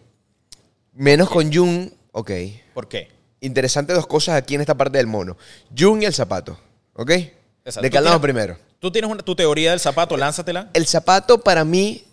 [0.95, 2.31] Menos con Jun, ok.
[2.75, 3.09] ¿Por qué?
[3.41, 5.37] Interesante dos cosas aquí en esta parte del mono.
[5.77, 6.59] Jun y el zapato,
[6.97, 7.11] ¿ok?
[7.11, 7.83] Exacto.
[7.83, 8.57] ¿De qué hablamos primero?
[8.79, 10.71] Tú tienes una- tu teoría del zapato, lánzatela.
[10.73, 12.05] El zapato para mí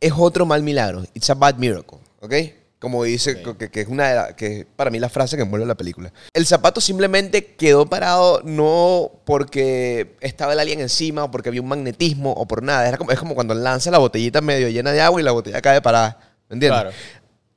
[0.00, 1.04] es otro mal milagro.
[1.14, 2.34] It's a bad miracle, ¿ok?
[2.80, 5.66] Como dice, que, que es una de la- que para mí la frase que envuelve
[5.66, 6.12] la película.
[6.32, 11.66] El zapato simplemente quedó parado no porque estaba el alien encima o porque había un
[11.68, 12.86] magnetismo o por nada.
[12.86, 15.60] Era como, es como cuando lanza la botellita medio llena de agua y la botella
[15.60, 16.20] cae parada.
[16.48, 16.80] ¿Me entiendes?
[16.80, 16.96] Claro.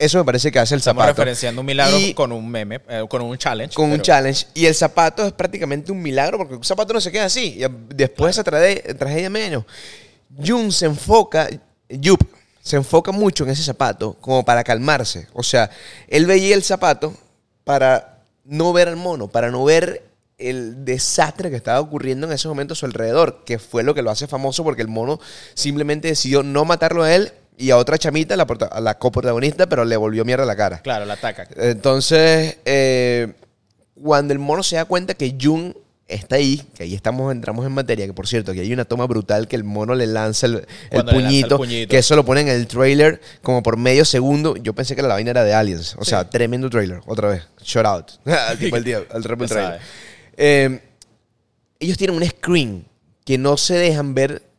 [0.01, 1.15] Eso me parece que hace el Estamos zapato.
[1.21, 3.75] referenciando un milagro Y- con un meme, eh, con un challenge.
[3.75, 4.47] con un challenge.
[4.55, 7.61] Y el zapato es prácticamente un milagro porque un zapato no se queda así.
[7.89, 9.63] Después de esa trage- tragedia menos.
[10.43, 11.47] Jun se enfoca,
[11.87, 12.19] Yup,
[12.63, 15.27] se enfoca mucho en ese zapato como para calmarse.
[15.33, 15.69] O sea,
[16.07, 17.13] él veía el zapato
[17.63, 20.03] para no ver al mono, para no ver
[20.39, 24.01] el desastre que estaba ocurriendo en ese momento a su alrededor, que fue lo que
[24.01, 25.19] lo hace famoso porque el mono
[25.53, 29.85] simplemente decidió no matarlo a él y a otra chamita, la, a la coprotagonista, pero
[29.85, 30.79] le volvió mierda la cara.
[30.79, 31.47] Claro, la ataca.
[31.55, 33.33] Entonces, eh,
[34.01, 35.75] cuando el mono se da cuenta que Jun
[36.07, 39.05] está ahí, que ahí estamos, entramos en materia, que por cierto, que hay una toma
[39.05, 42.15] brutal que el mono le lanza el, el Cuando le lanza el puñito, que eso
[42.15, 44.55] lo ponen en el trailer como por medio segundo.
[44.57, 45.95] Yo pensé que la vaina era de Aliens.
[45.97, 47.43] O sea, tremendo trailer, otra vez.
[47.63, 48.11] Shout out.
[48.25, 49.79] al tipo el tío, al trailer.
[50.35, 50.79] Eh,
[51.79, 52.85] ellos tienen un screen
[53.25, 54.50] que no se dejan ver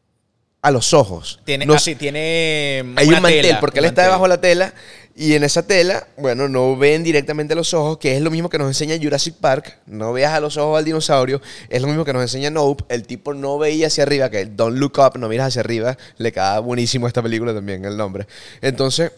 [0.63, 1.41] a los ojos.
[1.45, 4.05] Tiene, No así, tiene hay una un mantel, tela, porque un él está mantel.
[4.05, 4.75] debajo de la tela
[5.15, 8.49] y en esa tela, bueno, no ven directamente a los ojos, que es lo mismo
[8.49, 9.79] que nos enseña Jurassic Park.
[9.87, 12.85] No veas a los ojos al dinosaurio, es lo mismo que nos enseña Nope.
[12.89, 15.99] El tipo no veía hacia arriba, que el Don't Look Up, no miras hacia arriba.
[16.17, 18.27] Le queda buenísimo a esta película también el nombre.
[18.61, 19.11] Entonces,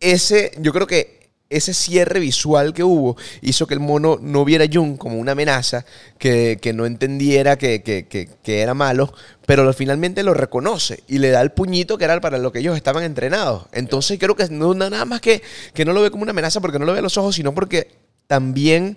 [0.00, 1.19] ese, yo creo que
[1.50, 5.32] ese cierre visual que hubo hizo que el mono no viera a Jun como una
[5.32, 5.84] amenaza,
[6.16, 9.12] que, que no entendiera que, que- que- era malo,
[9.46, 12.76] pero finalmente lo reconoce y le da el puñito que era para lo que ellos
[12.76, 13.66] estaban entrenados.
[13.72, 15.42] Entonces creo que no nada más que,
[15.74, 17.52] que no lo ve como una amenaza porque no lo ve a los ojos, sino
[17.54, 17.88] porque
[18.26, 18.96] también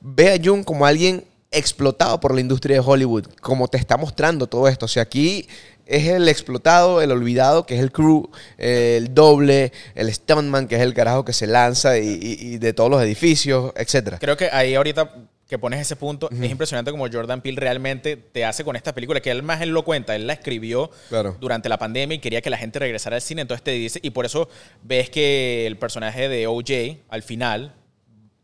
[0.00, 4.46] ve a Jun como alguien explotado por la industria de Hollywood, como te está mostrando
[4.46, 4.84] todo esto.
[4.86, 5.46] O sea, aquí
[5.86, 10.82] es el explotado, el olvidado, que es el crew, el doble, el stuntman, que es
[10.82, 14.18] el carajo que se lanza y, y- y de todos los edificios, etcétera.
[14.18, 15.12] Creo que ahí ahorita
[15.46, 19.20] que pones ese punto, es impresionante como Jordan Peele realmente te hace con esta película,
[19.20, 21.36] que él más él lo cuenta, él la escribió Claro.
[21.38, 24.08] durante la pandemia y quería que la gente regresara al cine, entonces te dice, y
[24.10, 24.48] por eso
[24.82, 27.74] ves que el personaje de OJ, al final,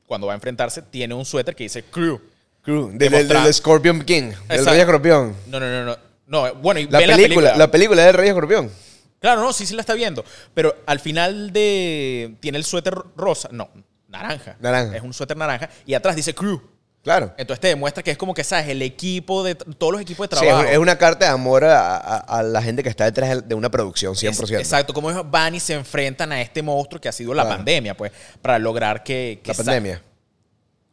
[0.06, 2.20] cuando va a enfrentarse, tiene un suéter que dice Crew.
[2.62, 4.70] Crew, del, del- Scorpion King, del Exacto.
[4.70, 5.36] Rey Escorpión.
[5.46, 5.96] No, no, no, no.
[6.26, 8.70] No, bueno, y La ve película, la película del Rey Escorpión.
[9.18, 10.24] Claro, no, sí, sí la está viendo.
[10.54, 12.36] Pero al final de.
[12.40, 13.48] Tiene el suéter rosa.
[13.52, 13.68] No,
[14.08, 14.56] naranja.
[14.60, 14.96] Naranja.
[14.96, 15.68] Es un suéter naranja.
[15.86, 16.60] Y atrás dice crew.
[17.02, 17.32] Claro.
[17.38, 18.68] Entonces te demuestra que es como que, ¿sabes?
[18.68, 19.54] El equipo de.
[19.54, 20.64] Todos los equipos de Sí, trabajo.
[20.66, 23.54] es, es una carta de amor a, a- a la gente que está detrás de
[23.54, 24.44] una producción, 100%.
[24.44, 27.56] Es- exacto, como van y se enfrentan a este monstruo que ha sido la Claro.
[27.56, 29.40] pandemia, pues, para lograr que.
[29.42, 30.02] que La pandemia.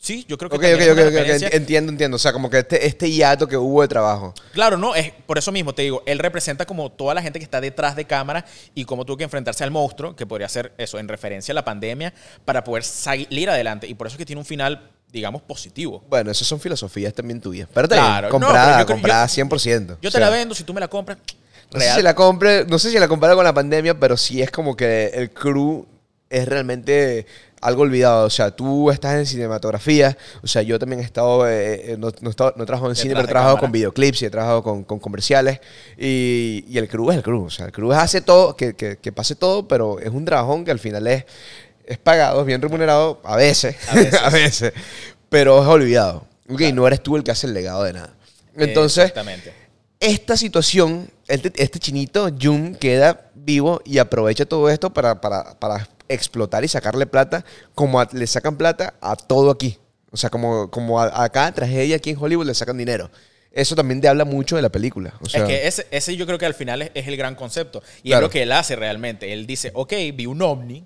[0.08, 1.50] Sí, yo creo que Ok, ok, ok, ok, referencia.
[1.52, 2.16] entiendo, entiendo.
[2.16, 4.34] O sea, como que este, este hiato que hubo de trabajo.
[4.54, 7.44] Claro, no, es por eso mismo te digo, él representa como toda la gente que
[7.44, 10.98] está detrás de cámara y cómo tuvo que enfrentarse al monstruo, que podría ser eso,
[10.98, 12.14] en referencia a la pandemia,
[12.46, 13.86] para poder salir adelante.
[13.88, 16.02] Y por eso es que tiene un final, digamos, positivo.
[16.10, 17.68] Bueno, esas son filosofías también tuyas.
[17.74, 19.98] Pero Claro, bien, no, comprada, yo creo- comprada yo- 100%.
[20.02, 21.18] Yo O te sea, la vendo, si tú me la compras.
[21.70, 21.98] No sé, real.
[21.98, 24.74] si la compre, no sé si la compara con la pandemia, pero sí es como
[24.78, 25.86] que el crew
[26.30, 27.26] es realmente
[27.62, 28.26] algo olvidado.
[28.26, 30.18] O sea, tú estás en cinematografía.
[30.44, 32.90] O sea, yo también he estado, eh, eh, no, no, he estado- no he trabajado
[32.92, 33.68] en cine, pero he trabajado cámara.
[33.68, 35.60] con videoclips y he trabajado con, con comerciales.
[35.98, 37.46] Y, y el crew es el crew.
[37.46, 40.66] O sea, el crew hace todo, que, que, que pase todo, pero es un trabajón
[40.66, 41.26] que al final es,
[41.86, 43.76] es pagado, es bien remunerado, a veces.
[43.90, 44.22] A veces.
[44.24, 44.74] a veces.
[45.30, 46.26] Pero es olvidado.
[46.50, 48.14] Ok, no eres tú el que hace el legado de nada.
[48.56, 49.54] Entonces, Exactamente.
[50.00, 55.88] esta situación, este, este chinito, Jun, queda vivo y aprovecha todo esto para, para- para
[56.10, 59.80] explotar y sacarle plata, como a- le sacan plata a todo aquí.
[60.12, 63.10] O sea, como, como a, a cada tragedia aquí en Hollywood le sacan dinero.
[63.52, 65.14] Eso también te habla mucho de la película.
[65.22, 67.34] O sea, es que ese, ese yo creo que al final es, es el gran
[67.36, 67.82] concepto.
[68.04, 68.26] Y Claro.
[68.26, 69.34] es lo que él hace realmente.
[69.34, 70.86] Él dice, ok, vi un ovni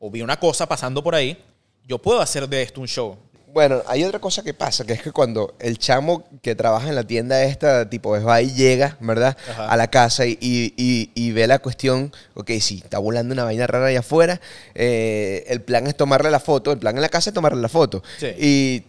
[0.00, 1.38] o vi una cosa pasando por ahí,
[1.86, 3.16] yo puedo hacer de esto un show.
[3.54, 6.96] Bueno, hay otra cosa que pasa, que es que cuando el chamo que trabaja en
[6.96, 9.36] la tienda esta, tipo, es va y llega, ¿verdad?
[9.48, 9.68] Ajá.
[9.68, 13.44] A la casa y, y- y- y ve la cuestión, ok, sí, está volando una
[13.44, 14.40] vaina rara allá afuera,
[14.74, 17.68] eh, el plan es tomarle la foto, el plan en la casa es tomarle la
[17.68, 18.02] foto.
[18.18, 18.26] Sí.
[18.38, 18.84] Y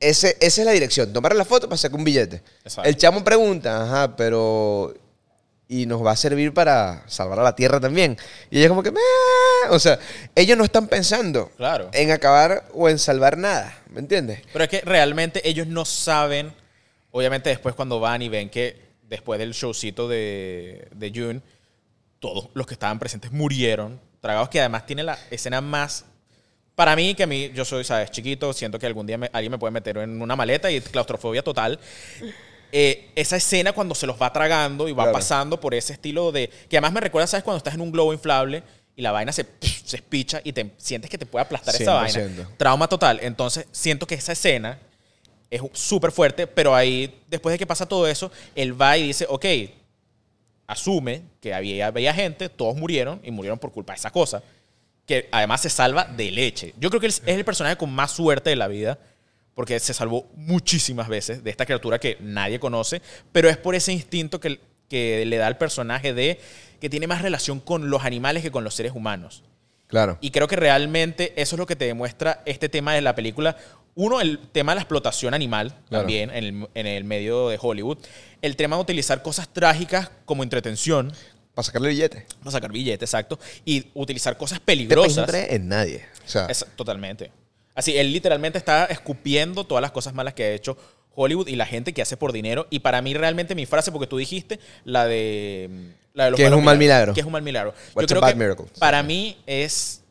[0.00, 2.42] ese, esa es la dirección, tomarle la foto para sacar un billete.
[2.64, 2.88] Exacto.
[2.88, 4.94] El chamo pregunta, ajá, pero...
[5.68, 8.16] Y nos va a servir para salvar a la Tierra también.
[8.50, 8.90] Y ella como que...
[8.92, 9.00] "Meh".
[9.70, 9.98] O sea,
[10.34, 11.88] ellos no están pensando Claro.
[11.92, 14.42] en acabar o en salvar nada, ¿me entiendes?
[14.52, 16.52] Pero es que realmente ellos no saben,
[17.12, 21.40] obviamente después cuando van y ven que después del showcito de, de June,
[22.20, 26.04] todos los que estaban presentes murieron, tragados que además tiene la escena más...
[26.74, 28.10] Para mí, que a mí, yo soy, ¿sabes?
[28.10, 31.40] Chiquito, siento que algún día me- alguien me puede meter en una maleta y claustrofobia
[31.42, 31.78] total.
[32.76, 35.12] Eh, esa escena cuando se los va tragando y va Claro.
[35.16, 36.48] pasando por ese estilo de...
[36.68, 37.44] Que además me recuerda, ¿sabes?
[37.44, 38.64] Cuando estás en un globo inflable
[38.96, 42.18] y la vaina se, se espicha y te sientes que te puede aplastar esa vaina.
[42.18, 42.56] 100%.
[42.56, 43.20] Trauma total.
[43.22, 44.80] Entonces, siento que esa escena
[45.50, 49.24] es súper fuerte, pero ahí, después de que pasa todo eso, él va y dice,
[49.28, 49.44] ok,
[50.66, 54.42] asume que había, había gente, todos murieron y murieron por culpa de esa cosa,
[55.06, 56.74] que además se salva de leche.
[56.78, 58.98] Yo creo que él es el personaje con más suerte de la vida,
[59.54, 63.00] porque se salvó muchísimas veces de esta criatura que nadie conoce,
[63.32, 66.40] pero es por ese instinto que, que le da al personaje de
[66.80, 69.42] que tiene más relación con los animales que con los seres humanos.
[69.86, 70.18] Claro.
[70.20, 73.56] Y creo que realmente eso es lo que te demuestra este tema de la película.
[73.94, 76.02] Uno, el tema de la explotación animal Claro.
[76.02, 77.98] también en el, en el medio de Hollywood.
[78.42, 81.12] El tema de utilizar cosas trágicas como entretención,
[81.54, 82.26] Para sacarle billete.
[82.40, 85.26] para sacar billetes, exacto, y utilizar cosas no peligrosas.
[85.26, 86.04] trae en nadie.
[86.26, 87.30] O sea, Es- totalmente.
[87.74, 90.76] Así, él literalmente está escupiendo todas las cosas malas que ha hecho
[91.14, 92.66] Hollywood y la gente que hace por dinero.
[92.70, 95.92] Y para mí realmente mi frase, porque tú dijiste la de...
[96.12, 97.12] La de los Que es un mal milagro.
[97.12, 97.74] Que es un mal milagro.
[97.94, 98.66] What's Yo a creo que miracle?
[98.78, 100.02] para mí es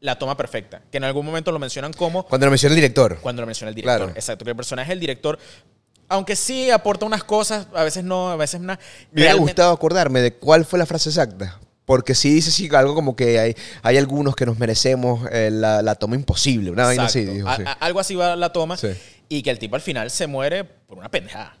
[0.00, 0.82] la toma perfecta.
[0.90, 3.18] Que en algún momento lo mencionan como cuando lo menciona el director.
[3.22, 3.98] cuando lo menciona el director.
[3.98, 4.12] Claro.
[4.14, 5.38] Exacto, que el personaje del director,
[6.08, 8.78] aunque sí aporta unas cosas, a veces no, a veces una...
[9.12, 11.58] Me hubiera gustado acordarme de cuál fue la frase exacta.
[11.86, 15.80] Porque sí dice sí, algo como que hay, hay algunos que nos merecemos eh, la,
[15.82, 16.70] la toma imposible.
[16.70, 17.34] Una vaina así, Exacto.
[17.36, 17.48] dijo.
[17.48, 17.62] A- sí.
[17.64, 18.76] a- algo así va la toma.
[18.76, 18.88] Sí.
[19.28, 21.56] Y que el tipo al final se muere por una pendejada.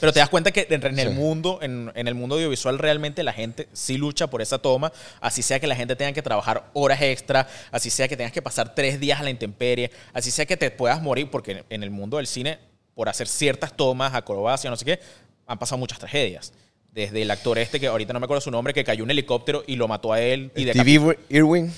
[0.00, 1.14] Pero te das cuenta que en, en el Sí.
[1.14, 4.92] mundo, en, en el mundo audiovisual, realmente la gente sí lucha por esa toma.
[5.20, 8.42] Así sea que la gente tenga que trabajar horas extra, así sea que tengas que
[8.42, 11.90] pasar tres días a la intemperie, así sea que te puedas morir, porque en el
[11.90, 12.58] mundo del cine,
[12.94, 15.00] por hacer ciertas tomas, acrobacia, no sé qué,
[15.46, 16.52] han pasado muchas tragedias.
[16.92, 19.10] Desde el actor este, que ahorita no me acuerdo su nombre, que cayó en un
[19.12, 20.50] helicóptero y lo mató a él.
[20.56, 20.68] Y.
[20.70, 21.72] Steve Irwin,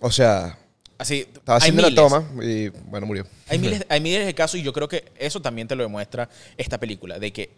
[0.00, 0.58] o sea,
[0.98, 3.24] Así, estaba hay haciendo la toma y bueno, murió.
[3.48, 6.28] Hay miles, hay miles de casos y yo creo que eso también te lo demuestra
[6.56, 7.50] esta película, de que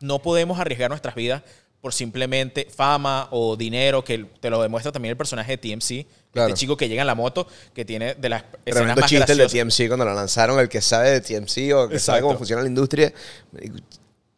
[0.00, 1.42] no podemos arriesgar nuestras vidas
[1.80, 6.48] por simplemente fama o dinero, que te lo demuestra también el personaje de TMC, Claro.
[6.48, 9.32] este chico que llega en la moto, que tiene de las escenas Tremendo más chiste
[9.32, 9.46] el de.
[9.46, 10.58] TMC cuando lo lanzaron.
[10.58, 12.22] El que sabe de TMC o que sabe Exacto.
[12.26, 13.12] cómo funciona la industria.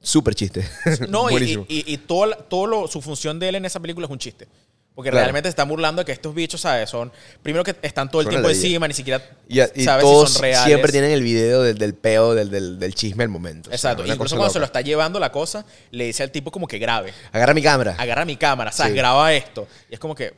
[0.01, 0.67] Súper chiste.
[1.09, 4.11] No, y, y, y- todo, todo lo- su función de él en esa película es
[4.11, 4.49] un chiste.
[4.95, 5.25] Porque Claro.
[5.27, 6.91] realmente se están burlando de que estos bichos, ¿sabes?
[6.91, 10.29] Son, primero que están todo el Son tiempo encima, ni siquiera Y, y sabes todos
[10.31, 10.65] si son reales.
[10.67, 13.69] siempre tienen el video del, del peo, del, del, del chisme del momento.
[13.69, 14.03] O sea, Exacto.
[14.03, 16.79] una Incluso cuando se lo está llevando la cosa, le dice al tipo como que
[16.79, 17.15] grabe.
[17.33, 17.95] Agarra mi cámara.
[17.99, 18.93] agarra mi cámara, ¿sabes?
[18.93, 18.99] Sí.
[18.99, 19.69] Graba esto.
[19.91, 20.35] Y es como que,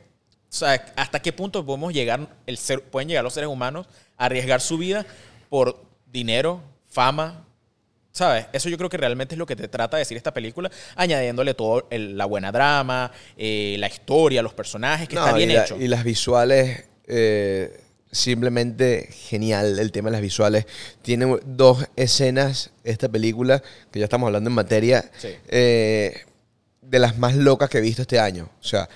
[0.49, 0.81] ¿sabes?
[0.95, 4.77] ¿Hasta qué punto podemos llegar, el ser, pueden llegar los seres humanos a arriesgar su
[4.77, 5.05] vida
[5.49, 7.43] por dinero, fama?
[8.13, 8.45] ¿Sabes?
[8.53, 11.55] Eso yo creo que realmente es lo que te trata de decir esta película, añadiéndole
[11.55, 15.53] todo el- la buena drama, eh, la historia, los personajes, que No, está bien y,
[15.55, 15.77] la- hecho.
[15.77, 20.65] y las visuales eh, simplemente genial el tema de las visuales.
[21.01, 25.29] Tiene dos escenas, esta película, que ya estamos hablando en materia, Sí.
[25.47, 26.21] eh,
[26.83, 28.47] de las más locas que he visto este año.
[28.61, 28.87] O sea,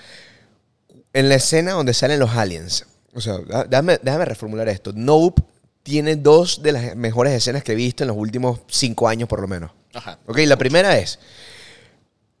[1.12, 2.86] en la escena donde salen los aliens.
[3.14, 4.92] O sea, déjame, déjame reformular esto.
[4.94, 5.42] Nope
[5.88, 9.40] tiene dos de las mejores escenas que he visto en los últimos cinco años, por
[9.40, 9.70] lo menos.
[9.94, 10.18] Ajá.
[10.26, 11.18] Ok, la primera es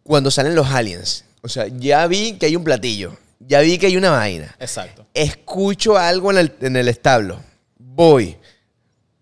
[0.02, 1.24] cuando salen los aliens.
[1.42, 3.16] O sea, ya vi que hay un platillo.
[3.40, 4.54] Ya vi que hay una vaina.
[4.60, 5.06] Exacto.
[5.14, 7.40] Escucho algo en el, en el establo.
[7.78, 8.36] Voy.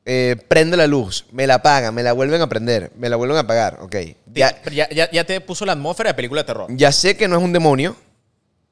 [0.05, 1.27] eh, prendo la luz.
[1.31, 1.95] Me la apagan.
[1.95, 2.91] Me la vuelven a prender.
[2.97, 3.79] Me la vuelven a apagar.
[3.83, 3.95] Ok.
[4.35, 6.67] Ya, Ya, ya, ya te puso la atmósfera de película de terror.
[6.71, 7.95] ya sé que no es un demonio.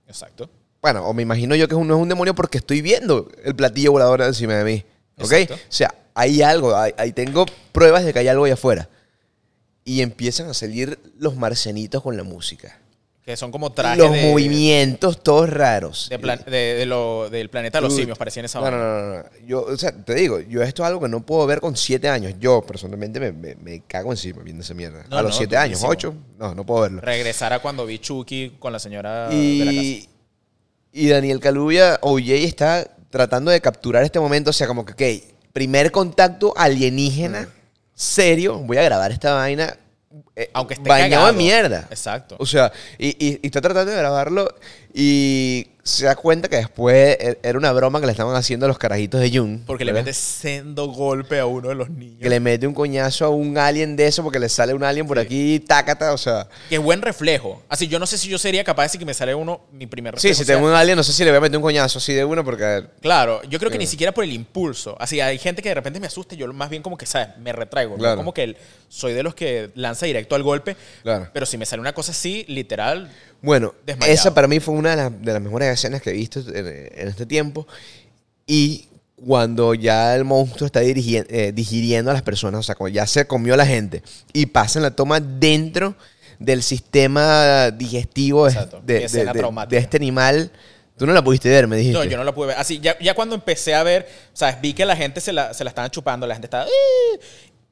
[0.09, 0.51] Exacto.
[0.83, 3.93] Bueno, o me imagino yo que no es un demonio porque estoy viendo el platillo
[3.93, 4.85] volador encima de mí.
[5.18, 5.33] ¿Ok?
[5.33, 5.55] Exacto.
[5.55, 6.77] O sea, hay algo.
[6.77, 8.88] Ahí ahí tengo pruebas de que hay algo allá afuera.
[9.85, 12.79] Y empiezan a salir los marcianitos con la música.
[13.22, 16.09] Que son como trajes los de, movimientos todos raros.
[16.11, 19.14] de plan- de- lo- del planeta de los simios, parecían esa No, no, no, no,
[19.16, 19.24] no.
[19.46, 22.07] Yo, o sea, te digo, yo esto es algo que no puedo ver con siete
[22.11, 22.35] años.
[22.38, 25.07] Yo, personalmente, me, me- me cago encima viendo esa mierda.
[25.09, 27.00] No, a los no, siete años, ocho, no, no puedo verlo.
[27.00, 29.72] Regresar a cuando vi Chucky con la señora de la casa.
[29.83, 30.09] Y,
[30.92, 34.50] y Daniel Calubia, OJ, está tratando de capturar este momento.
[34.50, 37.48] O sea, como que, ok, primer contacto alienígena,
[37.94, 39.77] serio, voy a grabar esta vaina.
[40.37, 41.31] Eh, Aunque esté bañado cagado.
[41.31, 41.87] en mierda.
[41.90, 42.37] Exacto.
[42.38, 44.49] O sea, y, y- y está tratando de grabarlo
[44.99, 48.68] y se da cuenta que después e- era una broma que le estaban haciendo a
[48.68, 49.64] los carajitos de Jun.
[49.66, 52.23] Porque le mete sendo golpe a uno de los niños.
[52.23, 55.07] Que le mete un coñazo a un alien de eso porque le sale un alien
[55.07, 56.49] por aquí, tácata, o sea.
[56.70, 57.62] Que buen reflejo.
[57.68, 59.87] Así, yo no sé si yo sería capaz de decir que me sale uno, mi
[59.87, 60.38] primer Sí, reflejo.
[60.38, 62.12] si sea- tengo un alien, no sé si le voy a meter un coñazo así
[62.14, 62.85] de uno porque.
[63.03, 64.97] Claro, yo creo que ni siquiera por el impulso.
[64.99, 67.37] Así, hay gente que de repente me asusta y yo más bien como que, ¿sabes?
[67.38, 67.97] Me retraigo.
[68.16, 68.57] Como que
[68.88, 70.77] soy de los que lanza directo al golpe.
[71.03, 71.29] Claro.
[71.33, 73.11] Pero si me sale una cosa así, literal,
[73.43, 74.15] Bueno, Desmayado.
[74.15, 76.67] esa para mí fue una de las, de las mejores escenas que he visto en,
[76.67, 77.67] en este tiempo.
[78.47, 82.95] Y cuando ya el monstruo está dirigi- eh, digiriendo a las personas, o sea, cuando
[82.95, 85.95] ya se comió a la gente y pasan la toma dentro
[86.39, 90.51] del sistema digestivo de, de- de- de- este animal,
[90.97, 91.97] tú no la pudiste ver, me dijiste.
[91.99, 92.57] No, yo no lo pude ver.
[92.59, 94.61] Así, ya, ya cuando empecé a ver, ¿sabes?
[94.61, 96.67] Vi que la gente se la, se la estaban chupando, la gente estaba...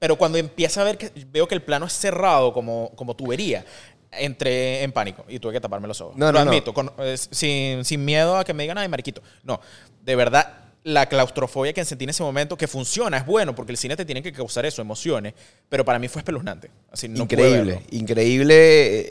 [0.03, 3.65] Pero cuando empieza a ver que veo que el plano es cerrado como, como tubería,
[4.11, 6.17] entré en pánico y tuve que taparme los ojos.
[6.17, 6.51] No, lo no, no.
[6.51, 9.23] admito, con- eh, sin, sin miedo a que me digan, ay, mariquito.
[9.45, 9.61] No,
[10.05, 13.79] de verdad, la claustrofobia que sentí en ese momento, que funciona, es bueno, porque el
[13.79, 15.35] cine te tiene que causar eso, emociones,
[15.69, 16.69] pero para mí fue espeluznante.
[16.91, 18.55] Así, no pude increíble, increíble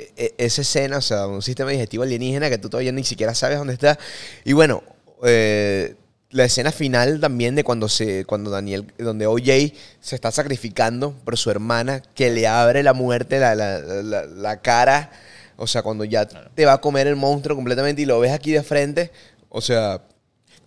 [0.01, 3.34] eh, eh, esa escena, o sea, un sistema digestivo alienígena que tú todavía ni siquiera
[3.34, 3.97] sabes dónde está.
[4.43, 4.84] Y bueno,
[5.23, 5.95] eh,
[6.31, 11.37] la escena final también de cuando se, cuando Daniel, donde OJ se está sacrificando por
[11.37, 15.11] su hermana, que le abre la muerte, la, la, la- la cara,
[15.57, 18.51] o sea, cuando ya te va a comer el monstruo completamente y lo ves aquí
[18.51, 19.11] de frente,
[19.49, 20.01] o sea,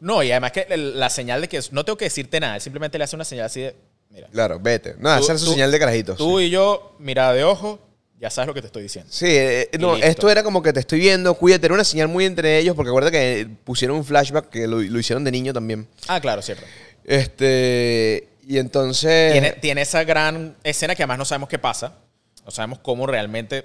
[0.01, 3.05] No, y además que la señal de que no tengo que decirte nada, simplemente le
[3.05, 3.75] hace una señal así de,
[4.11, 4.29] mira.
[4.31, 4.95] claro, vete.
[4.99, 6.19] No, esa es su tú- señal de carajitos.
[6.19, 6.45] Tú sí.
[6.45, 7.81] y yo, mirada de ojo,
[8.21, 9.11] ya sabes lo que te estoy diciendo.
[9.13, 10.09] Sí, eh, Y no, listo.
[10.09, 12.89] esto era como que te estoy viendo, cuídate, era una señal muy entre ellos, porque
[12.91, 15.87] acuérdate que pusieron un flashback que lo, lo hicieron de niño también.
[16.09, 16.65] Ah, claro, cierto.
[17.05, 19.33] Este, y entonces...
[19.33, 21.99] Tiene, tiene esa gran escena que además no sabemos qué pasa.
[22.45, 23.65] No sabemos cómo realmente.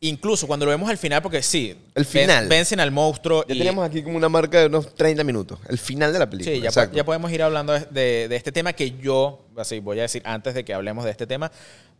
[0.00, 1.70] Incluso cuando lo vemos al final, porque sí.
[1.94, 2.46] El ven- final.
[2.48, 3.44] Vencen al monstruo.
[3.48, 6.30] ya y- tenemos aquí como una marca de unos 30 minutos, el final de la
[6.30, 6.54] película.
[6.54, 6.96] Sí, ya, exacto.
[6.96, 10.22] ya podemos ir hablando de, de- de este tema que yo, así voy a decir
[10.24, 11.50] antes de que hablemos de este tema,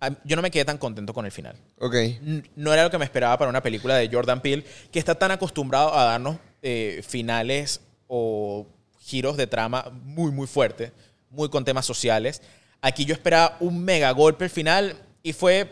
[0.01, 1.57] a- yo no me quedé tan contento con el final.
[1.81, 1.95] Ok.
[1.95, 5.17] N- No era lo que me esperaba para una película de Jordan Peele, que está
[5.17, 8.65] tan acostumbrado a darnos eh, finales o
[9.01, 10.93] giros de trama muy, muy fuertes,
[11.31, 12.43] muy con temas sociales.
[12.81, 15.69] Aquí yo esperaba un mega golpe al final y fue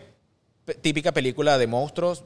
[0.75, 2.25] típica película de monstruos,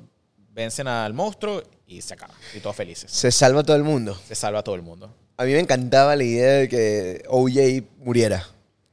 [0.53, 2.35] vencen al monstruo y se acaba.
[2.55, 3.11] Y todos felices.
[3.11, 4.18] Se salva todo el mundo.
[4.26, 5.14] Se salva a todo el mundo.
[5.37, 8.46] A mí me encantaba la idea de que OJ muriera.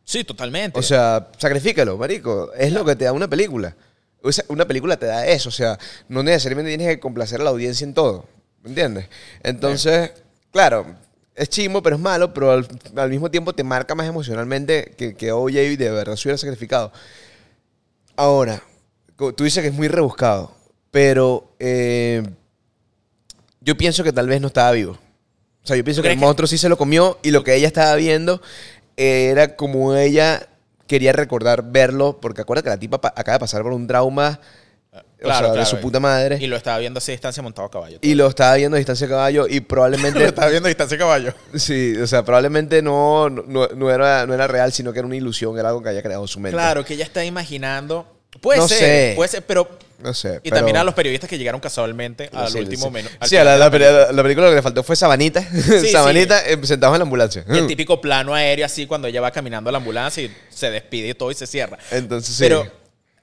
[0.04, 0.80] Sí, totalmente.
[0.80, 2.54] O sea, sacrifícalo, marico.
[2.54, 3.76] Es lo que te da una película.
[4.22, 5.50] O sea, una película te da eso.
[5.50, 8.26] O sea, no necesariamente tienes que complacer a la audiencia en todo.
[8.64, 9.08] ¿Me entiendes?
[9.44, 10.12] Entonces,
[10.52, 10.86] claro,
[11.36, 15.16] es chimo, pero es malo, pero al, al mismo tiempo te marca más emocionalmente que,
[15.16, 16.92] que OJ de verdad se hubiera sacrificado.
[18.16, 18.64] Ahora,
[19.18, 20.52] tú dices que es muy rebuscado,
[20.92, 22.24] pero eh,
[23.62, 24.94] yo pienso que tal vez no estaba vivo.
[25.64, 27.44] O sea, yo pienso ¿Tú que el que- monstruo sí se lo comió y lo
[27.44, 28.42] que ella estaba viendo
[28.96, 30.48] era como ella
[30.88, 34.40] quería recordar verlo, porque acuérdate que la tipa pa- acaba de pasar por un trauma
[34.94, 37.68] o Claro, de su puta madre y y, lo estaba viendo así a distancia montado
[37.68, 38.00] a caballo.
[38.02, 40.20] lo estaba viendo a distancia de caballo y probablemente...
[40.22, 41.34] lo estaba viendo a distancia a caballo.
[41.56, 45.16] sí, o sea, probablemente no, no, no era, no era real, sino que era una
[45.18, 46.56] ilusión, era algo que había creado su mente.
[46.56, 48.08] Claro, que ella está imaginando.
[48.42, 49.14] Puede No ser, sé.
[49.16, 49.70] puede ser, pero
[50.00, 50.40] no sé.
[50.44, 52.92] Y pero- también a los periodistas que llegaron casualmente al Sí, último sí.
[52.92, 53.10] menú.
[53.24, 55.42] Sí, a la, la, la- la película lo que le faltó fue Sabanita.
[55.52, 55.90] sí.
[55.90, 57.44] Sabanita eh, sentados en la ambulancia.
[57.48, 61.10] El típico plano aéreo así cuando ella va caminando a la ambulancia y se despide
[61.10, 61.78] y todo y se cierra.
[61.92, 62.44] Entonces, sí.
[62.44, 62.66] Pero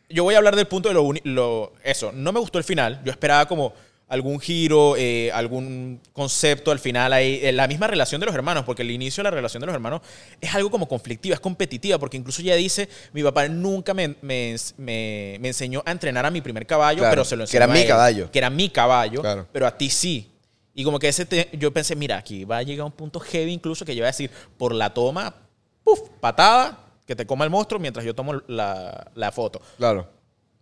[0.08, 3.00] yo voy a hablar del punto de lo, lo- Eso, no me gustó el final.
[3.04, 3.72] Yo esperaba como
[4.08, 7.40] algún giro, eh, algún concepto al final ahí.
[7.42, 9.74] eh, la misma relación de los hermanos, porque el inicio de la relación de los
[9.74, 10.02] hermanos
[10.40, 14.56] es algo como conflictiva, es competitiva, porque incluso ella dice, mi papá nunca me, me-
[14.76, 17.64] me- me enseñó a entrenar a mi primer caballo, Claro, pero se lo que enseñó
[17.64, 18.30] era a mi él, caballo.
[18.30, 19.46] Que era mi caballo, Claro.
[19.52, 20.30] pero a ti sí.
[20.74, 23.52] Y como que ese te- yo pensé, mira, aquí va a llegar un punto heavy
[23.52, 25.34] incluso que yo voy a decir, por la toma,
[25.82, 29.60] puf, patada, que te coma el monstruo mientras yo tomo la, la foto.
[29.78, 30.08] Claro.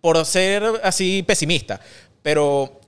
[0.01, 1.81] Por ser así pesimista.
[2.23, 2.81] Pero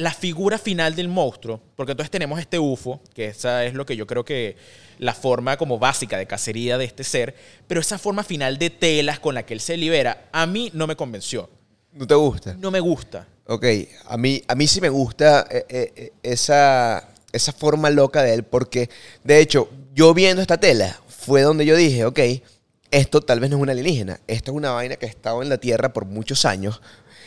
[0.00, 3.96] la figura final del monstruo, porque entonces tenemos este UFO, que esa es lo que
[3.96, 4.56] yo creo que
[4.98, 7.34] la forma como básica de cacería de este ser,
[7.66, 10.86] pero esa forma final de telas con la que él se libera, a mí no
[10.86, 11.50] me convenció.
[11.92, 12.54] ¿No te gusta?
[12.54, 13.26] No me gusta.
[13.46, 13.66] Ok,
[14.06, 18.32] a mí, a mí sí me gusta eh, eh, eh, esa, esa forma loca de
[18.32, 18.88] él, porque
[19.22, 22.20] de hecho, yo viendo esta tela, fue donde yo dije, ok,
[22.90, 25.50] esto tal vez no es una alienígena, esto es una vaina que ha estado en
[25.50, 26.80] la Tierra por muchos años.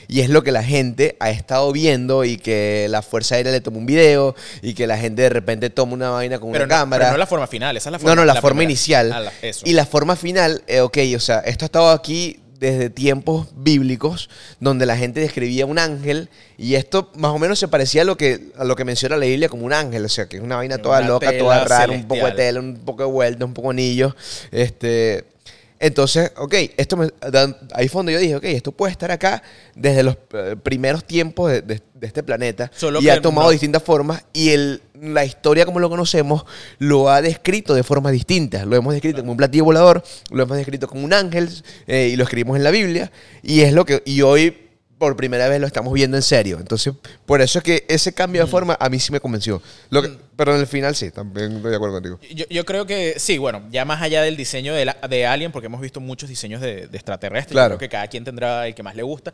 [0.07, 3.61] Y es lo que la gente ha estado viendo y que la Fuerza Aérea le
[3.61, 6.75] toma un video y que la gente de repente toma una vaina con Pero una
[6.75, 7.05] no, cámara.
[7.05, 8.71] pero no la forma final, esa es la forma No, no, la, forma primera.
[8.71, 9.11] inicial.
[9.13, 9.61] Ah, la- eso.
[9.65, 14.29] Y la forma final, eh, ok, o sea, esto ha estado aquí desde tiempos bíblicos,
[14.61, 18.15] donde la gente describía un ángel, y esto más o menos se parecía a lo
[18.15, 20.55] que, a lo que menciona la Biblia como un ángel, o sea, que es una
[20.55, 23.53] vaina toda Una loca, toda rara, un poco de tela, un poco de vuelta, un
[23.53, 24.15] poco de anillo.
[24.51, 25.25] Este,
[25.85, 27.09] entonces, ok, esto me,
[27.73, 29.43] ahí fue donde yo dije, ok, esto puede estar acá
[29.75, 33.47] desde los eh, primeros tiempos de, de- de este planeta Solo y que ha tomado
[33.47, 36.45] no- distintas formas y el, la historia como lo conocemos
[36.79, 38.65] lo ha descrito de formas distintas.
[38.65, 41.49] Lo hemos descrito como un platillo volador, lo hemos descrito como un ángel
[41.87, 43.11] eh, y lo escribimos en la Biblia
[43.41, 44.57] y es lo que y hoy
[44.97, 46.57] por primera vez lo estamos viendo en serio.
[46.59, 46.93] Entonces,
[47.25, 49.61] por eso es que ese cambio de forma a mí sí me convenció.
[49.89, 52.19] Lo que- pero en el final sí, también estoy de acuerdo contigo.
[52.33, 55.51] Yo, yo creo que sí, bueno, ya más allá del diseño de, la- de Alien,
[55.51, 57.69] porque hemos visto muchos diseños de, de extraterrestres, yo Claro.
[57.77, 59.33] creo que cada quien tendrá el que más le gusta.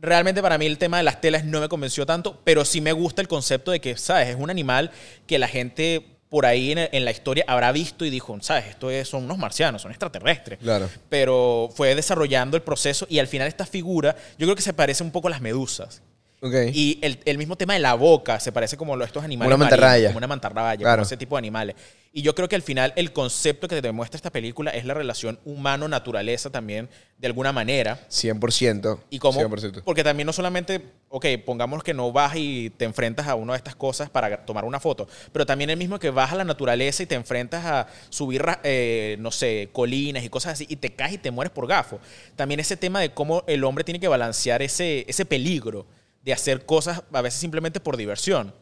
[0.00, 2.92] Realmente para mí el tema de las telas no me convenció tanto, pero sí me
[2.92, 4.28] gusta el concepto de que, ¿sabes?
[4.28, 4.90] Es un animal
[5.26, 8.66] que la gente por ahí en, en la historia habrá visto y dijo, ¿sabes?
[8.66, 10.58] Esto es- son unos marcianos, son extraterrestres.
[10.58, 10.88] Claro.
[11.08, 15.02] Pero fue desarrollando el proceso y al final esta figura, yo creo que se parece
[15.04, 16.02] un poco a las medusas.
[16.42, 16.52] Ok.
[16.72, 19.48] Y el, el mismo tema de la boca se parece como lo- estos animales.
[19.48, 20.08] Una marinos, mantarraya.
[20.08, 20.96] Como una mantarraya, Claro.
[20.98, 21.76] como ese tipo de animales.
[22.16, 24.94] Y yo creo que al final el concepto que te demuestra esta película es la
[24.94, 26.88] relación humano-naturaleza también,
[27.18, 28.06] de alguna manera.
[28.08, 29.00] 100%.
[29.10, 29.82] Y cómo, 100%.
[29.84, 33.58] porque también no solamente, ok, pongamos que no vas y te enfrentas a una de
[33.58, 37.02] estas cosas para tomar una foto, pero también el mismo que vas a la naturaleza
[37.02, 41.12] y te enfrentas a subir, eh, no sé, colinas y cosas así, y te caes
[41.12, 42.00] y te mueres por gafo.
[42.34, 45.84] También ese tema de cómo el hombre tiene que balancear ese, ese peligro
[46.22, 48.54] de hacer cosas a veces simplemente por diversión.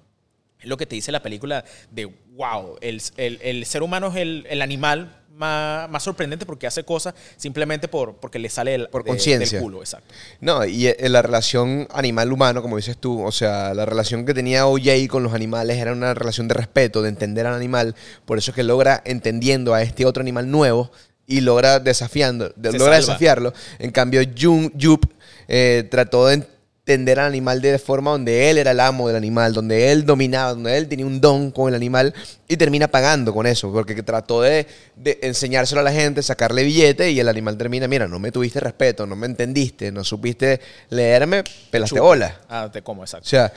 [0.65, 2.07] Lo que te dice la película de,
[2.37, 6.85] wow, el, el- el ser humano es el, el animal más, más sorprendente porque hace
[6.85, 9.59] cosas simplemente por, porque le sale el, Por de- conciencia.
[9.59, 10.15] del culo, exacto.
[10.41, 14.67] No, y eh, la relación animal-humano, como dices tú, o sea, la relación que tenía
[14.67, 17.97] OJ con los animales era una relación de respeto, de entender al animal,
[18.27, 20.93] por eso es que logra entendiendo a este otro animal nuevo
[21.27, 22.97] y logra desafiando, Se logra salva.
[22.99, 23.53] desafiarlo.
[23.81, 25.05] En cambio, Jun, Jup
[25.49, 26.47] eh, trató de
[26.87, 30.51] entender al animal de forma donde él era el amo del animal, donde él dominaba,
[30.53, 32.12] donde él tenía un don con el animal
[32.47, 37.11] y termina pagando con eso, porque trató de, de enseñárselo a la gente, sacarle billete
[37.11, 40.61] y el animal termina, mira, no me tuviste respeto, no me entendiste, no supiste
[40.91, 42.07] leerme, pelaste Chupa.
[42.07, 42.41] bola.
[42.51, 43.26] Ah, te como, O exacto.
[43.30, 43.51] sea,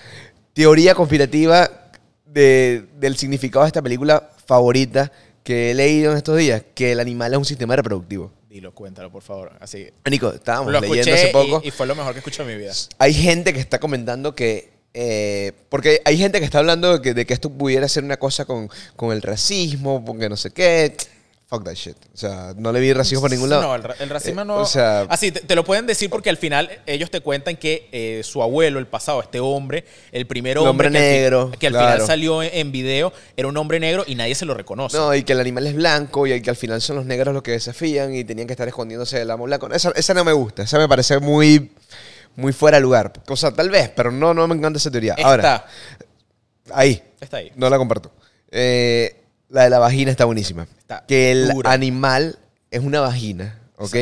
[0.53, 1.69] teoría conspirativa
[2.25, 5.11] de- del significado de esta película favorita
[5.43, 8.31] que he leído en estos días, que el animal es un sistema reproductivo.
[8.73, 9.51] Cuéntalo, por favor.
[9.59, 9.87] Así.
[10.09, 11.61] Nico, estábamos Lo leyendo hace poco.
[11.63, 12.73] y, y fue lo mejor que escuché en mi vida.
[12.99, 14.71] Hay gente que está comentando que.
[14.93, 18.17] eh, porque hay gente que está hablando de que, de que esto pudiera ser una
[18.17, 20.95] cosa con, con el racismo, porque no sé qué.
[21.49, 21.95] Fuck that shit.
[22.13, 23.61] O sea, no le vi racismo por ningún lado.
[23.61, 24.55] No, el, ra- el racismo Eh, no.
[24.57, 27.87] O sea, Así, te, te lo pueden decir porque al final ellos te cuentan que
[27.93, 31.67] eh, su abuelo, el pasado, este hombre, el primer El hombre, hombre al negro, que
[31.67, 34.97] al final salió en, en video, era un hombre negro y nadie se lo reconoce.
[34.97, 37.43] no, y que el animal es blanco y que al final son los negros los
[37.43, 39.69] que desafían y tenían que estar escondiéndose del amo blanco.
[39.71, 40.63] Esa, esa no me gusta.
[40.63, 41.71] Esa me parece muy,
[42.35, 43.13] muy fuera de lugar.
[43.29, 45.15] O sea, tal vez, pero no, no me encanta esa teoría.
[45.23, 45.63] Ahora,
[46.65, 47.01] está, ahí.
[47.21, 47.53] está ahí.
[47.55, 48.11] No la comparto.
[48.51, 49.15] Eh,
[49.49, 50.67] la de la vagina está buenísima.
[50.79, 51.71] Está que el dura.
[51.71, 52.39] animal
[52.71, 53.95] es una vagina, ¿ok?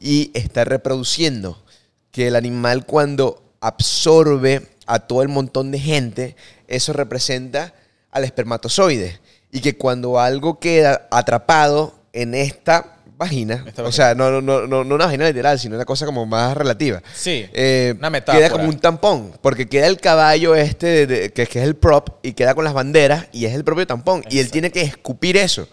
[0.00, 1.62] Y está reproduciendo.
[2.10, 6.36] Que el animal cuando absorbe a todo el montón de gente,
[6.66, 7.74] eso representa
[8.10, 9.20] al espermatozoide.
[9.52, 13.64] Y que cuando algo queda atrapado en esta vagina.
[13.84, 16.56] O sea, no, no, no, no no una vagina literal, sino una cosa como más
[16.56, 17.02] relativa.
[17.14, 18.38] Sí, Eh, una metáfora.
[18.46, 21.74] Queda como un tampón, porque queda el caballo este, de- de- que, que es el
[21.76, 24.22] prop, y queda con las banderas, y es el propio tampón.
[24.30, 24.52] Y él Exacto.
[24.52, 25.68] tiene que escupir eso.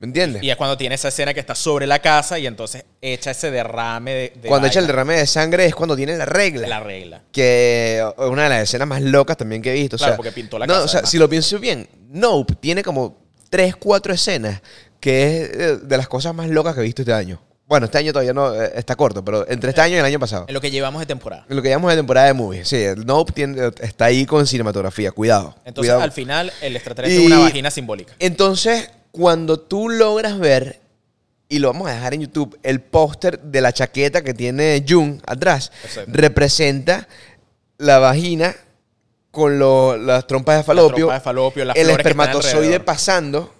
[0.00, 0.44] ¿Me entiendes?
[0.44, 3.50] Y es cuando tiene esa escena que está sobre la casa y entonces echa ese
[3.50, 4.32] derrame de.
[4.40, 4.92] de cuando echa el vaina.
[5.02, 6.68] derrame de sangre es cuando tiene la regla.
[6.68, 7.22] La regla.
[7.32, 9.96] que es una de las escenas más locas también que he visto.
[9.96, 11.10] O Claro, sea, porque pintó la no, casa, O sea, además.
[11.10, 13.18] si lo pienso bien, Nope tiene como
[13.50, 14.62] tres, cuatro escenas
[15.00, 17.40] que es eh, de las cosas más locas que he visto este año.
[17.66, 20.18] Bueno, este año todavía no eh, está corto, pero entre este año y el año
[20.18, 20.46] pasado.
[20.48, 21.44] En lo que llevamos de temporada.
[21.50, 22.66] En lo que llamamos de temporada de movies.
[22.68, 25.12] Sí, el Nope tiene- está ahí con cinematografía.
[25.12, 25.54] Cuidado.
[25.66, 26.00] Entonces, cuidado.
[26.00, 28.14] al final, el extraterrestre Y- es una vagina simbólica.
[28.18, 30.80] Entonces, cuando tú logras ver,
[31.50, 35.20] y lo vamos a dejar en YouTube, el póster de la chaqueta que tiene Jung
[35.26, 35.70] atrás,
[36.06, 37.06] representa
[37.78, 38.56] la vagina
[39.30, 43.54] con lo- las trompas de falopio, trompa de falopio, las el espermatozoide pasando,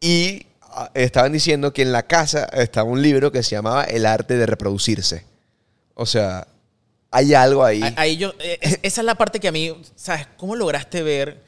[0.00, 0.46] y
[0.94, 4.46] estaban diciendo que en la casa estaba un libro que se llamaba El arte de
[4.46, 5.24] reproducirse.
[5.94, 6.46] O sea,
[7.10, 7.80] hay algo ahí.
[7.96, 10.26] Ahí- yo, eh, es- esa es la parte que a mí, ¿sabes?
[10.36, 11.38] ¿Cómo lograste ver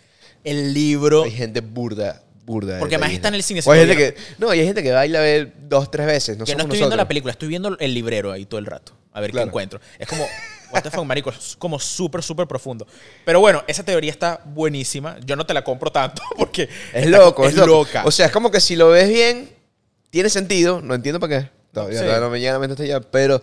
[0.45, 1.25] el libro?
[1.25, 2.79] Hay gente burda, burda.
[2.79, 4.93] Porque además está en el cine, O hay gente que, no, y hay gente que
[4.93, 6.39] baila a ver dos, tres veces.
[6.39, 8.93] No que no estoy viendo la película, estoy viendo el librero ahí todo el rato.
[9.13, 9.47] A ver Claro.
[9.47, 9.81] qué encuentro.
[9.99, 10.27] Es como,
[10.73, 12.87] what the fuck, marico, es como súper, súper profundo.
[13.25, 15.17] Pero bueno, esa teoría está buenísima.
[15.25, 16.65] Yo no te la compro tanto porque...
[16.93, 17.67] Es está- loco, es loco.
[17.67, 18.03] loca.
[18.05, 19.51] O sea, es como que si lo ves bien,
[20.11, 20.81] tiene sentido.
[20.83, 21.51] No entiendo para qué.
[21.73, 22.05] Todavía Sí.
[22.05, 23.43] todavía no me llega a la mente hasta allá, pero.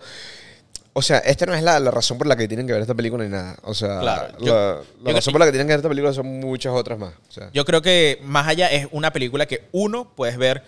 [0.96, 2.94] O sea, esta no es la, la razón por la que tienen que ver esta
[2.94, 3.56] película ni nada.
[3.62, 5.88] O sea, Claro, la, yo- la yo- razón por la que tienen que ver esta
[5.88, 7.14] película son muchas otras más.
[7.28, 10.62] O sea, Yo creo que más allá es una película que uno puedes ver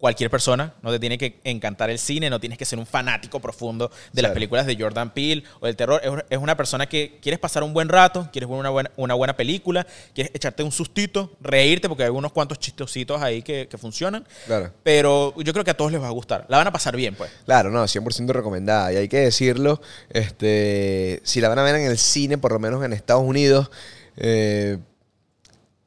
[0.00, 3.38] cualquier persona, no te tiene que encantar el cine, no tienes que ser un fanático
[3.38, 6.00] profundo de las películas de Jordan Peele o del terror.
[6.02, 8.90] Es una- Es una persona que quieres pasar un buen rato, quieres ver una buena,
[8.96, 13.68] una buena película, quieres echarte un sustito, reírte, porque hay unos cuantos chistositos ahí que,
[13.68, 14.26] que funcionan.
[14.46, 14.72] claro.
[14.82, 16.46] Pero yo creo que a todos les va a gustar.
[16.48, 17.30] La van a pasar bien, pues.
[17.44, 18.92] Claro, no, 100% recomendada.
[18.92, 22.58] Y hay que decirlo, este, si la van a ver en el cine, por lo
[22.58, 23.70] menos en Estados Unidos,
[24.16, 24.78] eh,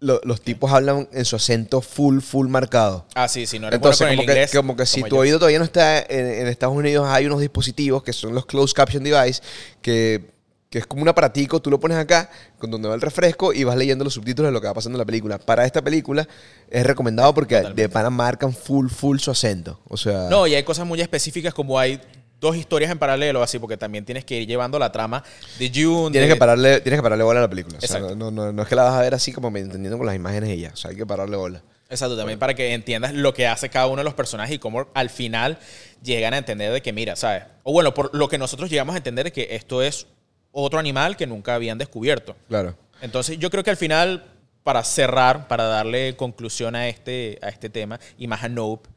[0.03, 3.05] lo- los tipos hablan en su acento full, full marcado.
[3.15, 4.51] Ah, sí, sí, no eres Entonces, bueno con como el que, inglés.
[4.55, 5.21] como que si como tu yo.
[5.21, 8.73] oído todavía no está en, en Estados Unidos, hay unos dispositivos que son los closed
[8.75, 9.41] caption device,
[9.81, 10.31] que,
[10.69, 13.63] que es como un aparatico, tú lo pones acá, con donde va el refresco, y
[13.63, 15.37] vas leyendo los subtítulos de lo que va pasando en la película.
[15.37, 16.27] Para esta película
[16.69, 19.79] es recomendado porque de pana marcan full, full su acento.
[19.87, 22.01] O sea, No, y hay cosas muy específicas como hay
[22.43, 25.23] dos historias en paralelo, así, porque también tienes que ir llevando la trama
[25.57, 26.11] de June.
[26.11, 27.77] tienes de- que pararle, tienes que pararle bola a la película.
[27.77, 28.15] O sea, Exacto.
[28.15, 30.49] no, no, no es que la vas a ver así como entendiendo con las imágenes
[30.49, 30.69] y ya.
[30.73, 31.63] O sea, hay que pararle bola.
[31.89, 34.87] Exacto, también para que entiendas lo que hace cada uno de los personajes y cómo
[34.93, 35.57] al final
[36.03, 37.43] llegan a entender de que, mira, ¿sabes?
[37.63, 40.07] O bueno, por lo que nosotros llegamos a entender de que esto es
[40.51, 42.35] otro animal que nunca habían descubierto.
[42.47, 42.75] Claro.
[43.01, 44.23] Entonces, yo creo que al final,
[44.63, 48.89] para cerrar, para darle conclusión a este, a este tema y más a Nope,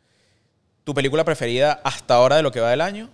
[0.84, 3.11] ¿tu película preferida hasta ahora de lo que va del año?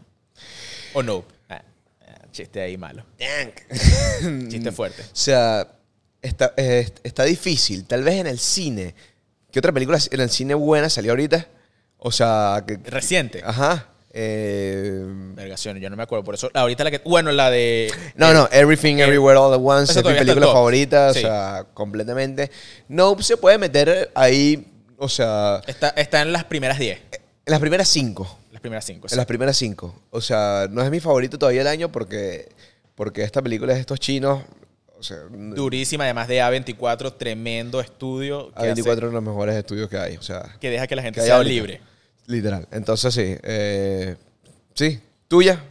[0.94, 1.24] ¿O no?
[1.48, 1.62] Ah,
[2.06, 3.04] ah, chiste ahí malo.
[4.48, 5.02] chiste fuerte.
[5.02, 5.68] O sea,
[6.20, 7.84] está, eh, está difícil.
[7.86, 8.94] Tal vez en el cine.
[9.50, 11.46] ¿Qué otra película en el cine buena salió ahorita?
[11.98, 12.64] O sea...
[12.66, 13.42] Que, Reciente.
[13.44, 13.92] Ajá.
[14.14, 15.02] Eh,
[15.34, 16.50] Vergación, yo no me acuerdo por eso.
[16.52, 17.00] Ahorita la que.
[17.04, 17.90] Bueno, la de.
[18.14, 21.20] No, eh, no, Everything eh, Everywhere All at Once es mi película favorita, sí.
[21.20, 22.50] o sea, completamente.
[22.88, 24.66] No se puede meter ahí,
[24.98, 25.62] o sea.
[25.66, 26.98] Está, está en las primeras 10.
[27.10, 29.08] En las primeras 5 primeras 5.
[29.10, 29.94] En las primeras cinco.
[30.10, 32.48] O sea, no es mi favorito todavía del año porque,
[32.94, 34.42] porque esta película es de estos chinos.
[34.98, 38.52] O sea, Durísima, además de A24, tremendo estudio.
[38.54, 40.16] Que, A24 hace- es uno de los mejores estudios que hay.
[40.16, 41.80] O sea, que deja que la gente que sea libre.
[42.26, 42.66] Literal.
[42.70, 43.36] Entonces sí.
[43.42, 44.16] eh,
[44.74, 45.00] sí.
[45.28, 45.62] ¿Tuya?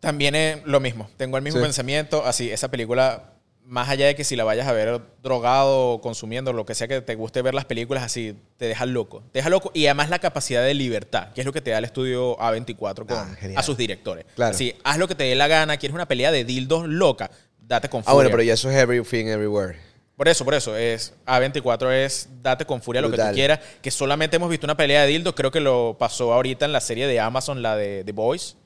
[0.00, 1.08] También es lo mismo.
[1.16, 1.64] Tengo el mismo Sí.
[1.64, 2.24] pensamiento.
[2.26, 3.34] Así, esa película,
[3.64, 6.88] más allá de que si la vayas a ver drogado o consumiendo, lo que sea
[6.88, 9.22] que te guste ver las películas así, te deja loco.
[9.32, 9.70] Te deja loco.
[9.74, 13.06] Y además la capacidad de libertad, que es lo que te da el estudio A24
[13.06, 14.26] con, Ah, a sus directores.
[14.34, 14.54] Claro.
[14.54, 15.76] Así, haz lo que te dé la gana.
[15.76, 18.12] Quieres una pelea de dildos loca, date con furia.
[18.12, 19.78] Ah, bueno, pero ya eso es Everything Everywhere.
[20.16, 23.60] Por eso, por eso, es A24 es date con furia lo que tú quieras.
[23.80, 25.34] Que solamente hemos visto una pelea de dildos.
[25.34, 28.56] Creo que lo pasó ahorita en la serie de Amazon, la de The Boys.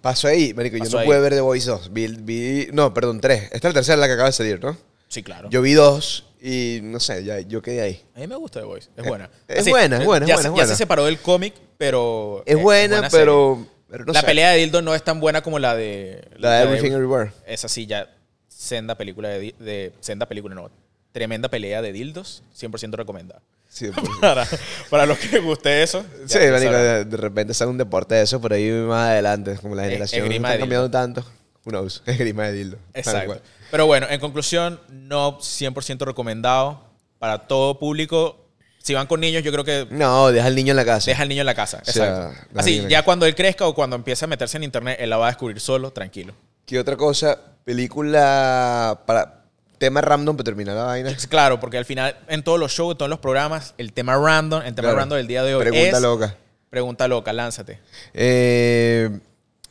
[0.00, 0.78] Pasó ahí, marico.
[0.78, 1.06] Pasó yo no ahí.
[1.06, 1.92] pude ver The Voice 2.
[1.92, 3.44] Vi, vi- no, perdón, 3.
[3.52, 4.76] Esta es la tercera la que acaba de salir, ¿no?
[5.08, 5.48] Sí, claro.
[5.50, 8.02] Yo vi dos y no sé, ya, yo quedé ahí.
[8.14, 8.88] A mí me gusta The Voice.
[8.96, 9.30] Es Eh, buena.
[9.48, 10.66] es buena, es buena, es ya, buena, se- es ya buena.
[10.66, 12.42] se separó del cómic, pero.
[12.46, 13.10] Es buena, serie.
[13.12, 14.26] pero, pero no la sé.
[14.26, 16.22] pelea de dildos no es tan buena como la de.
[16.38, 17.32] La de Everything Everywhere.
[17.46, 18.10] Esa sí, ya.
[18.48, 19.92] Senda película de, di- de.
[20.00, 20.70] Senda película, no.
[21.12, 22.42] Tremenda pelea de dildos.
[22.58, 23.40] 100% recomendada.
[24.20, 24.46] Para,
[24.90, 26.04] para los que les guste eso.
[26.26, 29.74] Sí, marico, de, de repente sale un deporte de eso por ahí más adelante, como
[29.74, 31.22] la generación está cambiando tanto.
[31.64, 32.02] Who knows?
[32.06, 32.78] Esgrima de dildo.
[32.94, 33.40] Exacto.
[33.70, 36.80] Pero bueno, en conclusión, no 100% recomendado
[37.18, 38.42] para todo público.
[38.78, 41.10] Si van con niños, yo creo que No, deja al niño en la casa.
[41.10, 41.82] deja al niño en la casa.
[41.86, 42.46] O sea, Exacto.
[42.54, 43.02] Así, ya casa.
[43.04, 45.58] cuando él crezca o cuando empiece a meterse en internet, él la va a descubrir
[45.60, 46.34] solo, tranquilo.
[46.64, 47.36] ¿Qué otra cosa?
[47.64, 49.35] Película para
[49.78, 51.16] tema random para terminar la vaina.
[51.28, 54.62] Claro, porque al final, en todos los shows, en todos los programas, el tema random,
[54.62, 54.98] el tema Claro.
[54.98, 56.02] random del día de hoy Pregunta es...
[56.02, 56.36] loca.
[56.70, 57.80] Pregunta loca, lánzate.
[58.12, 59.10] Eh,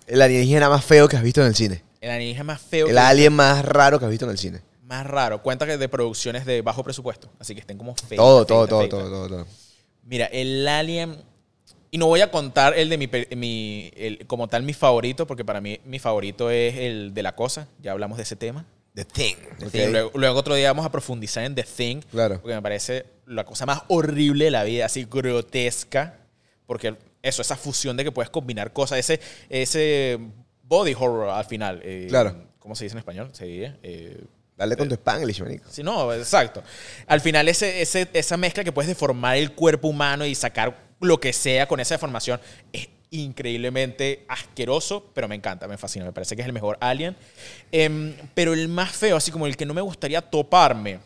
[0.08, 1.84] el alienígena más feo que has visto en el cine.
[2.02, 2.88] El alienígena más feo.
[2.88, 4.62] El que- alien más raro que has visto en el cine.
[4.84, 5.42] Más raro.
[5.42, 7.30] Cuenta que de producciones de bajo presupuesto.
[7.40, 8.18] Así que estén como feos.
[8.18, 9.48] Todo, todo, todo, todo, todo, todo.
[10.04, 11.18] Mira, el Alien.
[11.92, 15.44] Y no voy a contar el de mi, mi- el- como tal mi favorito, porque
[15.46, 17.68] para mí mi favorito es el de la cosa.
[17.82, 18.66] Ya hablamos de ese tema.
[18.96, 19.36] The Thing.
[19.60, 19.72] The ok.
[19.72, 19.92] Thing.
[19.92, 22.02] Luego, luego otro día vamos a profundizar en The Thing.
[22.12, 22.42] Claro.
[22.42, 26.18] Porque me parece la cosa más horrible de la vida, así grotesca.
[26.66, 29.20] Porque eso, esa fusión de que puedes combinar cosas, ese,
[29.50, 30.18] ese
[30.64, 31.82] body horror al final.
[31.84, 32.36] eh, Claro.
[32.60, 33.30] ¿Cómo se dice en español?
[33.34, 34.18] Sí, eh,
[34.58, 35.66] Dale con tu Spanglish, manico.
[35.70, 36.64] Sí, no, exacto.
[37.08, 41.20] Al final ese, ese- esa mezcla que puedes deformar el cuerpo humano y sacar lo
[41.20, 42.40] que sea con esa deformación
[42.72, 47.16] es increíblemente asqueroso, pero me encanta, me fascina, me parece que es el mejor Alien.
[47.72, 51.00] Em, pero el más feo, así como el que no me gustaría toparme,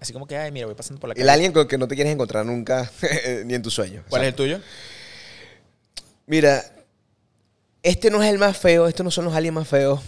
[0.00, 1.22] así como que, ay, mira, voy pasando por la calle.
[1.22, 2.90] El alien con el que no te quieres encontrar nunca,
[3.44, 4.04] ni en tus sueños.
[4.08, 4.60] ¿Cuál es el tuyo?
[6.26, 6.64] Mira,
[7.82, 10.00] este no es el más feo, estos no son los aliens más feos,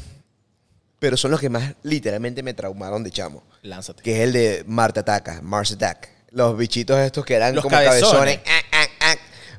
[0.98, 3.42] pero son los que más literalmente me traumaron de chamo.
[3.62, 4.02] Lánzate.
[4.02, 6.08] Que es el de Marte Ataca, Mars Attack.
[6.30, 8.38] Los bichitos estos que eran Los como cabezones.
[8.38, 8.40] cabezones.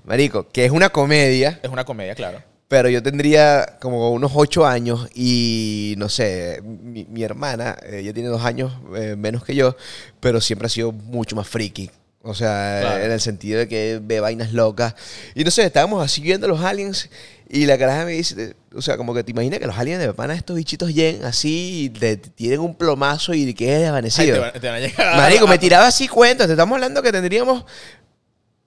[0.05, 1.59] Marico, que es una comedia.
[1.63, 2.41] Es una comedia, claro.
[2.67, 8.29] Pero yo tendría como unos ocho años y no sé, mi, mi hermana, ella tiene
[8.29, 9.75] dos años eh, menos que yo,
[10.19, 11.91] pero siempre ha sido mucho más friki.
[12.25, 13.03] O sea, Claro.
[13.03, 14.95] en el sentido de que ve vainas locas.
[15.35, 17.09] Y no sé, estábamos así viendo los aliens
[17.49, 20.11] y la caraja me dice, o sea, como que te imaginas que los aliens de
[20.13, 24.33] pana estos bichitos lleguen así y te tienen un plomazo y quedes Ay, desvanecido.
[24.35, 25.15] te, van, te van a llegar.
[25.17, 27.65] Marico, me tiraba así cuentos, te estamos hablando que tendríamos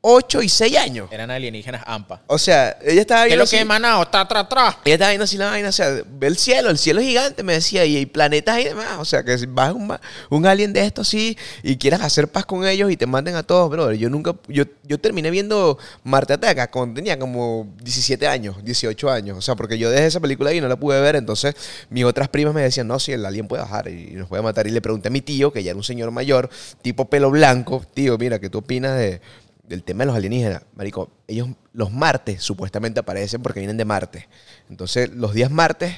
[0.08, 1.08] ocho y seis años.
[1.10, 2.22] Eran alienígenas AMPA.
[2.28, 4.06] O sea, ella estaba ¿Qué es viendo lo que he emanado?
[4.06, 4.78] Tra, tra, tra.
[4.84, 7.42] ella estaba viendo así la vaina, o sea, ve el cielo, el cielo es gigante,
[7.42, 8.98] me decía, y hay planetas y demás.
[8.98, 9.92] O sea, que si vas un,
[10.30, 13.42] un alien de estos así y quieras hacer paz con ellos y te manden a
[13.42, 13.96] todos, brother.
[13.96, 19.38] Yo nunca, yo, yo terminé viendo Marte Ataca cuando tenía como 17 años, 18 años.
[19.38, 21.16] O sea, porque yo dejé esa película ahí y no la pude ver.
[21.16, 21.56] Entonces,
[21.90, 24.68] mis otras primas me decían, no, si el alien puede bajar y nos puede matar.
[24.68, 26.48] Y le pregunté a mi tío, que ya era un señor mayor,
[26.82, 29.20] tipo pelo blanco, tío, mira, ¿qué tú opinas de,
[29.68, 30.62] del tema de los alienígenas?
[30.74, 34.28] Marico, ellos los martes supuestamente aparecen porque vienen de Marte.
[34.70, 35.94] Entonces, los días martes,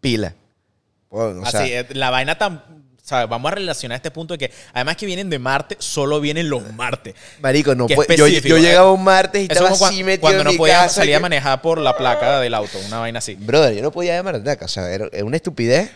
[0.00, 0.34] pila.
[1.10, 2.82] Bueno, o sea, Así, eh, la vaina tan.
[3.04, 3.28] ¿sabes?
[3.28, 6.72] Vamos a relacionar este punto de que, además que vienen de Marte, solo vienen los
[6.74, 7.14] martes.
[7.40, 8.60] marico, no puede- yo, yo eh.
[8.60, 10.94] llegaba un martes y Eso estaba así cuan- metido cuando en no mi podías casa
[10.94, 13.34] salir a que- manejar por la placa del auto, una vaina así.
[13.34, 14.64] Brother, yo no podía llamar ataque.
[14.64, 15.90] O sea, era una estupidez.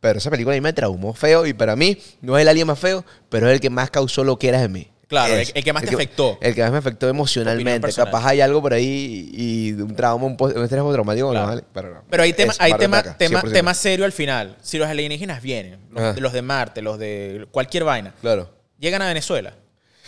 [0.00, 1.46] Pero esa película a mí me traumó feo.
[1.46, 4.22] Y para mí, no es el alien más feo, pero es el que más causó
[4.22, 4.90] lo que eras en mí.
[5.08, 6.38] Claro, Es- el- el que más te afectó.
[6.40, 7.92] El que más me afectó emocionalmente.
[7.92, 11.30] Capaz hay algo por ahí y un trauma, un, un estrés traumático.
[11.30, 11.46] Claro.
[11.46, 12.02] no vale, pero, no.
[12.08, 13.52] Pero hay tema, hay tema, tema, 100%.
[13.52, 14.56] tema serio al final.
[14.62, 15.78] Si los alienígenas vienen,
[16.16, 18.50] los, de Marte, los de cualquier vaina, Claro.
[18.78, 19.54] llegan a Venezuela.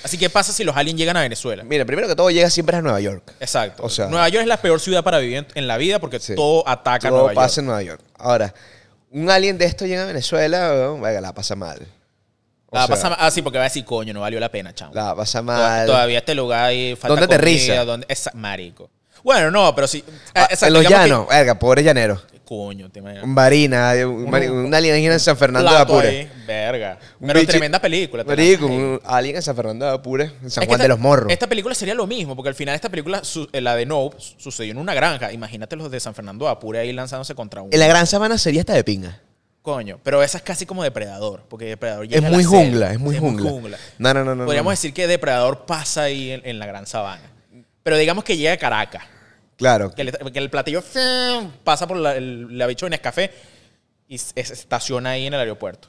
[0.05, 1.65] Así que, ¿qué pasa si los aliens llegan a Venezuela?
[1.65, 3.33] Mira, primero que todo llega siempre a Nueva York.
[3.41, 3.83] Exacto.
[3.83, 6.35] O sea- Nueva York es la peor ciudad para vivir en, la vida porque Sí.
[6.35, 7.59] todo ataca a Todo Nueva pasa York.
[7.59, 8.01] en Nueva York.
[8.19, 8.55] Ahora,
[9.11, 11.81] un alien de esto llega a Venezuela, venga, la pasa mal.
[12.69, 14.93] O La sea, pasa así porque va a decir, coño, no valió la pena, chamo.
[14.95, 15.87] La pasa mal.
[15.87, 17.85] Todavía este lugar ahí falta ¿Dónde aterriza?
[17.85, 18.91] donde- esa- marico.
[19.23, 20.05] Bueno, no, pero sí.
[20.35, 22.21] Ah, eh, exacto, en los que- llanos, verga, pobre llanero.
[22.45, 23.25] Coño, te imaginas.
[23.25, 26.09] Un Varina, un, mari- un alienígena en San Fernando de Apure.
[26.09, 26.97] ahí, Verga.
[27.19, 28.23] Un Pero bichi- tremenda película.
[28.23, 30.99] Marico, un alien en San Fernando de Apure, en San Es Juan esta- de los
[31.01, 31.33] Morros.
[31.33, 34.35] Esta película sería lo mismo, porque al final esta película, su- eh, la de su-
[34.39, 35.33] sucedió en una granja.
[35.33, 37.73] Imagínate los de San Fernando de Apure ahí lanzándose contra un...
[37.73, 39.19] En la Gran Sabana sería esta de pinga.
[39.67, 42.59] Coño, pero esa es casi como Depredador, porque Depredador Es llega a la muy selva.
[42.61, 43.77] jungla, es muy jungla.
[43.99, 44.45] No, no, no, no.
[44.45, 44.71] Podríamos no.
[44.71, 47.29] decir que Depredador pasa ahí en, en la Gran Sabana.
[47.83, 49.03] Pero digamos que llega a Caracas.
[49.57, 49.93] Claro.
[49.93, 50.85] Que, le- que el platillo
[51.65, 53.33] pasa por la, el, la bicho en Nescafé
[54.07, 55.89] y se estaciona ahí en el aeropuerto.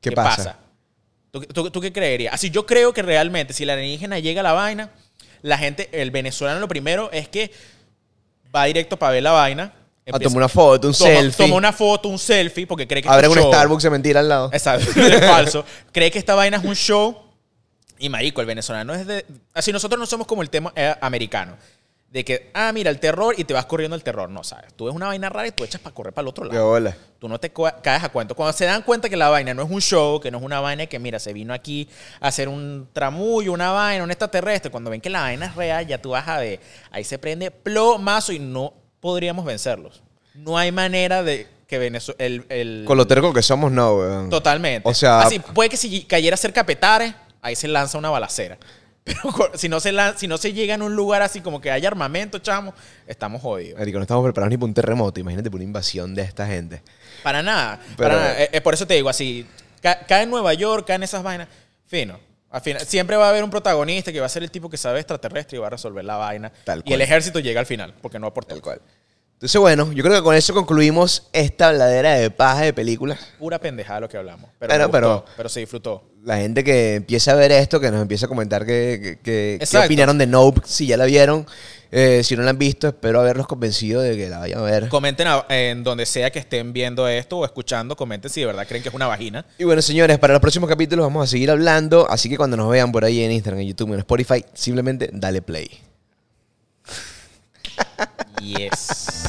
[0.00, 0.56] ¿Qué, pasa?
[1.30, 2.32] ¿Tú, tú, tú qué creerías?
[2.32, 4.88] Así yo creo que realmente si la alienígena llega a la vaina,
[5.42, 7.50] la gente, el venezolano lo primero es que
[8.54, 9.74] va directo para ver la vaina.
[10.12, 11.46] A tomar una foto, un toma, selfie.
[11.46, 13.52] Toma una foto, un selfie, porque cree que Abre es un show.
[13.52, 14.50] Starbucks de mentira al lado.
[14.52, 15.64] Exacto, es falso.
[15.92, 17.16] Cree que esta vaina es un show.
[17.98, 19.24] Y marico, el venezolano es de.
[19.54, 21.56] Así nosotros no somos como el tema eh, americano.
[22.10, 24.28] De que, ah, mira, el terror y te vas corriendo el terror.
[24.30, 24.72] No, ¿sabes?
[24.74, 26.68] Tú ves una vaina rara y tú echas para correr para el otro lado.
[26.68, 26.96] bola.
[27.18, 28.36] Tú no te caes a cuento.
[28.36, 30.60] Cuando se dan cuenta que la vaina no es un show, que no es una
[30.60, 31.88] vaina que, mira, se vino aquí
[32.20, 35.86] a hacer un tramullo, una vaina, un extraterrestre, cuando ven que la vaina es real,
[35.86, 36.60] ya tú vas a ver.
[36.92, 40.02] Ahí se prende plomazo y no podríamos vencerlos.
[40.32, 42.16] No hay manera de que Venezuela.
[42.24, 44.30] El, el- Con lo terco que somos, no, weón.
[44.30, 44.88] Totalmente.
[44.88, 48.56] O sea- Así, puede que si cayera cerca Petare, ahí se lanza una balacera.
[49.04, 49.20] Pero
[49.56, 51.86] si no, se la- si no se llega en un lugar así como que haya
[51.86, 52.72] armamento, chamo,
[53.06, 53.78] estamos jodidos.
[53.78, 55.20] Marico, no estamos preparados ni para un terremoto.
[55.20, 56.80] Imagínate por una invasión de esta gente.
[57.22, 57.78] Para nada.
[57.98, 58.42] Pero- para nada.
[58.42, 59.46] Eh, eh, por eso te digo, así,
[59.82, 61.48] ca- cae en Nueva York, caen esas vainas,
[61.86, 62.18] fino.
[62.54, 64.76] Al final, siempre va a haber un protagonista que va a ser el tipo que
[64.76, 66.52] sabe extraterrestre y va a resolver la vaina.
[66.64, 66.94] Tal y cual.
[66.94, 68.50] el ejército llega al final, porque no aporta.
[68.54, 68.80] Tal cual.
[69.32, 73.18] Entonces, bueno, yo creo que con eso concluimos esta habladera de paja de películas.
[73.40, 74.48] Pura pendejada lo que hablamos.
[74.60, 76.04] Pero, me gustó, pero- pero se disfrutó.
[76.22, 79.66] La gente que empieza a ver esto, que nos empieza a comentar que, que- que-
[79.68, 81.44] qué opinaron de Nope, si ya la vieron.
[81.96, 84.88] Eh, si no la han visto, espero haberlos convencido de que la vayan a ver.
[84.88, 88.66] Comenten a- en donde sea que estén viendo esto o escuchando, comenten si de verdad
[88.66, 89.46] creen que es una vagina.
[89.58, 92.10] Y bueno, señores, para los próximos capítulos vamos a seguir hablando.
[92.10, 95.40] Así que cuando nos vean por ahí en Instagram, en YouTube, en Spotify, simplemente dale
[95.40, 95.70] play.
[98.42, 99.20] Yes.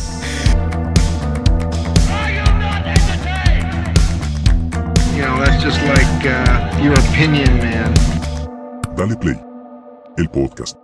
[5.16, 7.94] You know, that's just like uh, your opinion, man.
[8.98, 9.36] Dale Play,
[10.18, 10.76] el podcast.